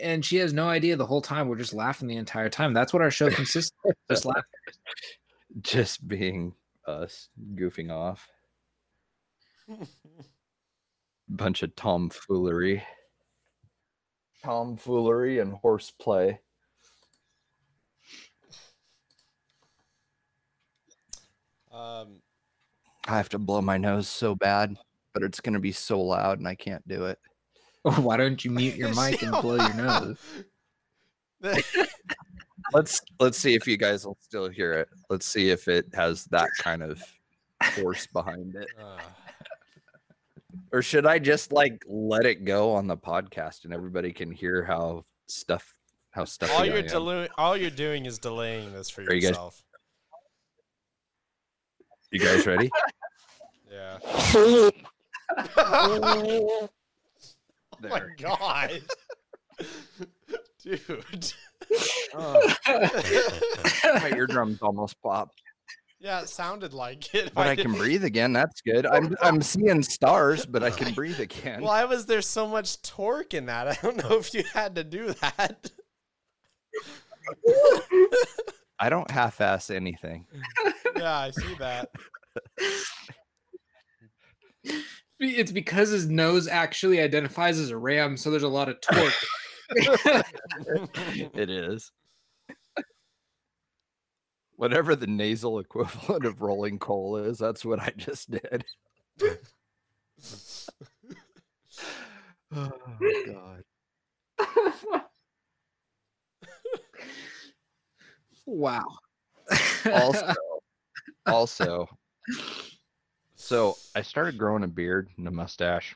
[0.00, 2.92] and she has no idea the whole time we're just laughing the entire time that's
[2.92, 4.42] what our show consists of just laughing
[5.62, 6.54] Just being
[6.86, 8.28] us goofing off.
[11.28, 12.82] Bunch of tomfoolery.
[14.44, 16.38] Tomfoolery and horseplay.
[21.72, 22.20] um,
[23.08, 24.76] I have to blow my nose so bad,
[25.16, 27.18] but it's gonna be so loud and I can't do it.
[27.96, 30.18] why don't you mute your mic and blow your nose
[32.74, 34.88] Let's let's see if you guys will still hear it.
[35.08, 37.00] Let's see if it has that kind of
[37.74, 38.66] force behind it.
[38.78, 38.98] Uh,
[40.72, 44.64] Or should I just like let it go on the podcast and everybody can hear
[44.64, 45.74] how stuff
[46.10, 49.30] how stuff all you're delu- all you're doing is delaying this for Are you guys-
[49.30, 49.62] yourself.
[52.10, 52.68] You guys ready?
[53.70, 54.70] Yeah.
[55.68, 56.68] oh
[57.82, 58.82] my god.
[60.62, 61.32] Dude.
[62.14, 62.54] Oh,
[63.84, 65.42] my eardrums almost popped.
[65.98, 67.32] Yeah, it sounded like it.
[67.34, 68.32] But I can breathe again.
[68.32, 68.86] That's good.
[68.86, 71.62] I'm I'm seeing stars, but I can breathe again.
[71.62, 73.66] Why was there so much torque in that?
[73.66, 75.70] I don't know if you had to do that.
[78.78, 80.26] I don't half-ass anything.
[80.96, 81.90] yeah, I see that.
[85.18, 89.12] It's because his nose actually identifies as a ram, so there's a lot of torque.
[91.34, 91.90] It is.
[94.56, 98.64] Whatever the nasal equivalent of rolling coal is, that's what I just did.
[102.54, 102.70] oh
[103.26, 103.62] god.
[108.46, 108.84] wow.
[109.92, 110.34] Also,
[111.26, 111.88] also,
[113.46, 115.94] so I started growing a beard and a mustache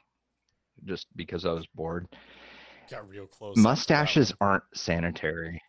[0.84, 2.06] just because I was bored.
[2.90, 3.50] Got real close.
[3.50, 5.62] up to that Mustaches aren't sanitary.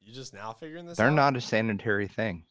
[0.00, 1.02] You just now figuring this out.
[1.02, 1.32] They're out?
[1.32, 2.44] not a sanitary thing.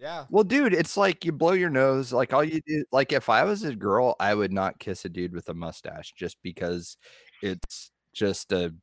[0.00, 0.24] Yeah.
[0.28, 2.12] Well, dude, it's like you blow your nose.
[2.12, 5.08] Like all you do, like if I was a girl, I would not kiss a
[5.08, 6.96] dude with a mustache just because
[7.42, 8.74] it's just a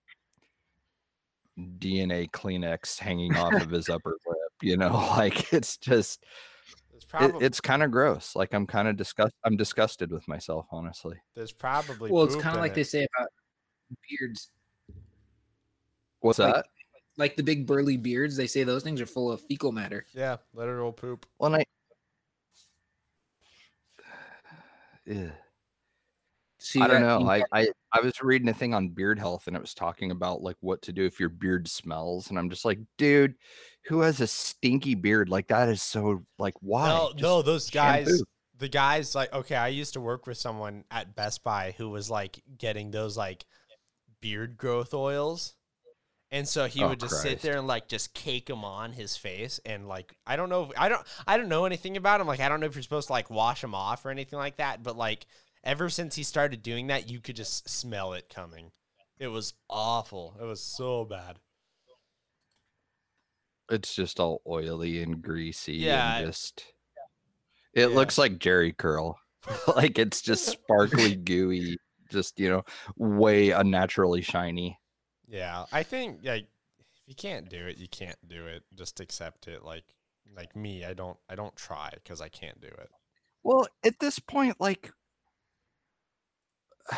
[1.59, 4.37] DNA Kleenex hanging off of his upper lip.
[4.61, 6.25] You know, like it's just
[7.19, 8.35] There's it, it's kind of gross.
[8.35, 9.33] Like I'm kind of disgust.
[9.43, 11.15] I'm disgusted with myself, honestly.
[11.35, 12.75] there's probably well, it's kind of like it.
[12.75, 13.27] they say about
[14.09, 14.51] beards,
[16.21, 16.65] What's Like- that?
[17.17, 18.37] like the big burly beards.
[18.37, 20.05] They say those things are full of fecal matter.
[20.13, 21.25] Yeah, literal poop.
[21.39, 21.63] Well, and
[25.07, 25.11] I.
[25.11, 25.31] Ugh.
[26.63, 27.33] So I don't got- know.
[27.35, 30.11] you- I, I I was reading a thing on beard health and it was talking
[30.11, 33.33] about like what to do if your beard smells and I'm just like, dude,
[33.85, 36.87] who has a stinky beard like that is so like why?
[36.87, 38.23] No, no, those guys, shampoo.
[38.59, 42.11] the guys like okay, I used to work with someone at Best Buy who was
[42.11, 43.45] like getting those like
[44.21, 45.55] beard growth oils.
[46.33, 49.17] And so he Oh, would just sit there and like just cake them on his
[49.17, 52.27] face and like I don't know if, I don't I don't know anything about him
[52.27, 54.55] like I don't know if you're supposed to like wash them off or anything like
[54.57, 55.25] that but like
[55.63, 58.71] ever since he started doing that you could just smell it coming.
[59.19, 60.37] It was awful.
[60.41, 61.39] It was so bad.
[63.69, 66.63] It's just all oily and greasy Yeah, and just
[67.73, 67.95] it yeah.
[67.95, 69.17] looks like Jheri curl.
[69.75, 71.77] like it's just sparkly gooey,
[72.11, 72.63] just you know,
[72.97, 74.77] way unnaturally shiny.
[75.27, 76.47] Yeah, I think like
[76.79, 78.63] if you can't do it, you can't do it.
[78.75, 79.63] Just accept it.
[79.63, 79.85] Like
[80.35, 82.89] like me, I don't I don't try because I can't do it.
[83.43, 84.91] Well, at this point, like,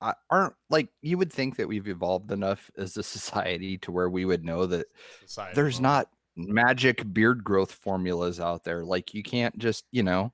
[0.00, 4.10] I aren't like you would think that we've evolved enough as a society to where
[4.10, 4.86] we would know that
[5.20, 8.84] Society there's not magic beard growth formulas out there.
[8.84, 10.32] Like, you can't just, you know,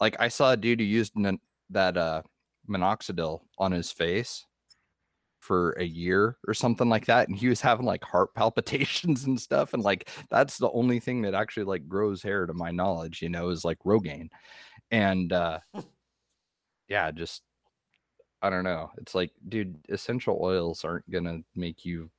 [0.00, 1.40] like I saw a dude who used n-
[1.70, 2.22] that uh
[2.68, 4.44] minoxidil on his face
[5.38, 9.40] for a year or something like that and he was having like heart palpitations and
[9.40, 13.22] stuff and like that's the only thing that actually like grows hair to my knowledge
[13.22, 14.28] you know is like rogaine
[14.90, 15.60] and uh
[16.88, 17.42] yeah just
[18.42, 22.10] i don't know it's like dude essential oils aren't gonna make you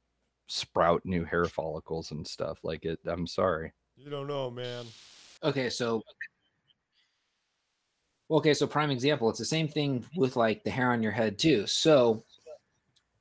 [0.47, 4.85] sprout new hair follicles and stuff like it i'm sorry You don't know, man.
[5.43, 6.03] Okay, so
[8.29, 11.37] okay, so prime example, it's the same thing with like the hair on your head
[11.39, 11.65] too.
[11.67, 12.23] So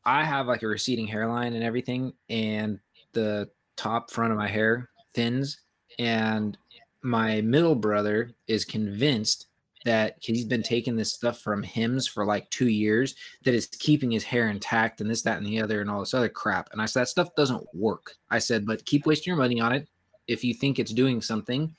[0.05, 2.79] I have like a receding hairline and everything, and
[3.13, 5.61] the top front of my hair thins,
[5.99, 6.57] and
[7.03, 9.47] my middle brother is convinced
[9.87, 13.15] that he's been taking this stuff from Hims for like two years
[13.45, 16.13] that is keeping his hair intact and this, that, and the other, and all this
[16.13, 16.69] other crap.
[16.73, 18.15] And I said that stuff doesn't work.
[18.31, 19.89] I said, but keep wasting your money on it.
[20.27, 21.73] If you think it's doing something,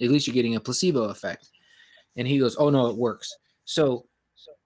[0.00, 1.50] at least you're getting a placebo effect.
[2.16, 3.32] And he goes, Oh no, it works.
[3.64, 4.06] So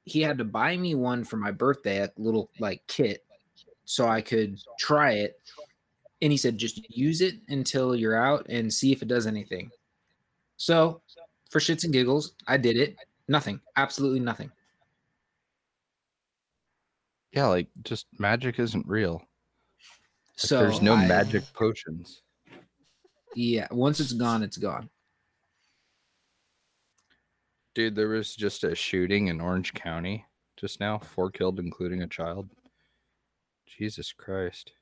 [0.05, 3.25] he had to buy me one for my birthday, a little like kit,
[3.85, 5.39] so I could try it.
[6.23, 9.71] And he said, just use it until you're out and see if it does anything.
[10.57, 11.03] So
[11.57, 12.97] for shits and giggles, I did it.
[13.29, 13.61] Nothing.
[13.77, 14.51] Absolutely nothing.
[17.33, 19.23] yeah like just magic isn't real Like,
[20.37, 22.23] So there's no I- magic potions
[23.35, 24.89] Yeah, once it's gone, it's gone.
[27.75, 30.25] Dude, there was just a shooting in Orange County
[30.59, 32.49] just now, four killed, including a child.
[33.67, 34.73] Jesus Christ.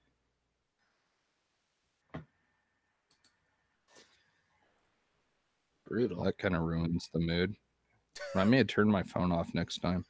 [5.87, 6.25] Brutal.
[6.25, 7.55] That kind of ruins the mood.
[8.35, 10.05] I may turn my phone off next time.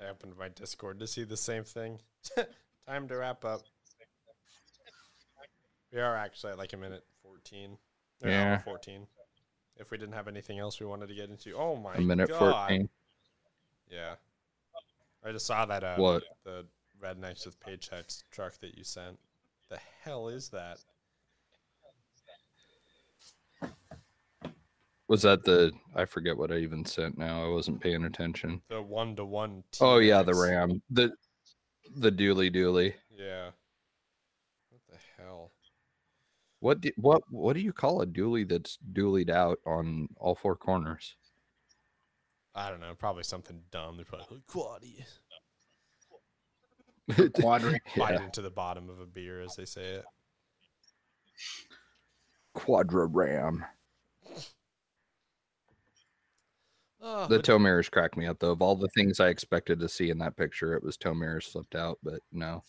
[0.00, 2.00] I opened my Discord to see the same thing.
[2.88, 3.62] Time to wrap up.
[5.92, 7.76] We are actually at like a minute 14.
[8.24, 8.58] Or hour Yeah.
[8.58, 9.06] 14.
[9.76, 11.54] If we didn't have anything else we wanted to get into.
[11.54, 11.98] Oh my god.
[11.98, 12.68] A minute god.
[12.68, 12.88] 14.
[13.90, 14.14] Yeah.
[15.24, 16.24] I just saw that uh What?
[16.44, 16.66] the
[17.02, 19.18] rednecks with paychecks truck that you sent.
[19.70, 20.78] The hell is that?
[25.12, 25.70] Was that the?
[25.94, 27.18] I forget what I even sent.
[27.18, 28.62] Now I wasn't paying attention.
[28.70, 30.80] The one to one Oh yeah, the Ram.
[30.88, 31.12] The
[31.96, 32.94] the dually dually.
[33.14, 33.50] Yeah.
[34.70, 35.52] What the hell?
[36.60, 40.56] What do, what what do you call a dually that's dooleyed out on all four
[40.56, 41.14] corners?
[42.54, 42.94] I don't know.
[42.98, 43.96] Probably something dumb.
[43.96, 45.04] They're probably like quaddy.
[47.38, 47.82] Quadrant.
[47.98, 50.04] Bite yeah, into the bottom of a beer, as they say it.
[52.54, 53.62] Quadra Ram.
[57.04, 58.52] Oh, The but- tow mirrors cracked me up though.
[58.52, 61.46] Of all the things I expected to see in that picture, it was tow mirrors
[61.46, 62.62] slipped out, but no.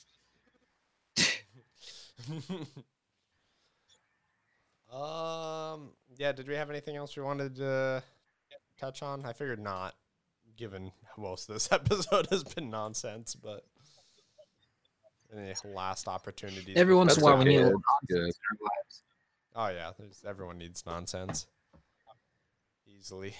[4.91, 5.89] um.
[6.17, 6.31] Yeah.
[6.31, 8.03] Did we have anything else we wanted to
[8.79, 9.25] touch on?
[9.25, 9.95] I figured not,
[10.57, 13.35] given most of this episode has been nonsense.
[13.35, 13.65] But
[15.35, 16.75] any last opportunity?
[16.75, 19.93] Every once in a while, we need a little it's nonsense in our lives.
[19.95, 20.29] Oh yeah.
[20.29, 21.47] Everyone needs nonsense.
[22.87, 23.35] Easily.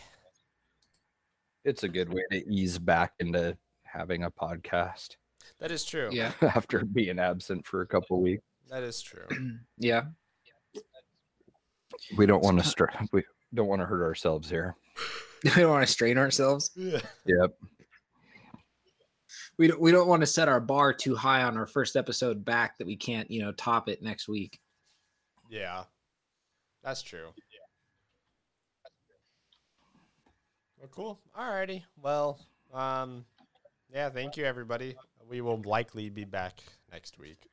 [1.66, 5.16] It's a good way to ease back into having a podcast
[5.60, 6.10] That is true.
[6.12, 8.44] Yeah, after being absent for a couple weeks.
[8.70, 9.28] That is true.
[9.78, 10.04] yeah.
[12.18, 13.24] We don't want to str- we
[13.54, 14.76] don't want to hurt ourselves here.
[15.44, 16.72] we don't want to strain ourselves.
[16.76, 17.00] yeah.
[17.26, 17.52] Yep.
[19.58, 22.44] We don't, we don't want to set our bar too high on our first episode
[22.44, 24.60] back that we can't, you know, top it next week.
[25.50, 25.84] Yeah.
[26.84, 27.28] That's true.
[30.84, 31.20] Well, cool.
[31.40, 31.82] Alrighty.
[32.02, 32.38] Well,
[32.74, 33.24] um,
[33.94, 34.10] yeah.
[34.10, 34.96] Thank you, everybody.
[35.30, 36.62] We will likely be back
[36.92, 37.48] next week.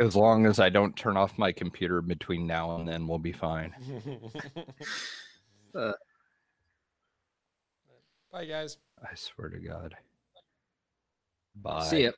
[0.00, 3.32] As long as I don't turn off my computer between now and then, we'll be
[3.32, 3.74] fine.
[5.74, 5.92] Uh,
[8.32, 8.78] Bye, guys.
[9.02, 9.94] I swear to God.
[11.56, 11.84] Bye.
[11.84, 12.12] See ya.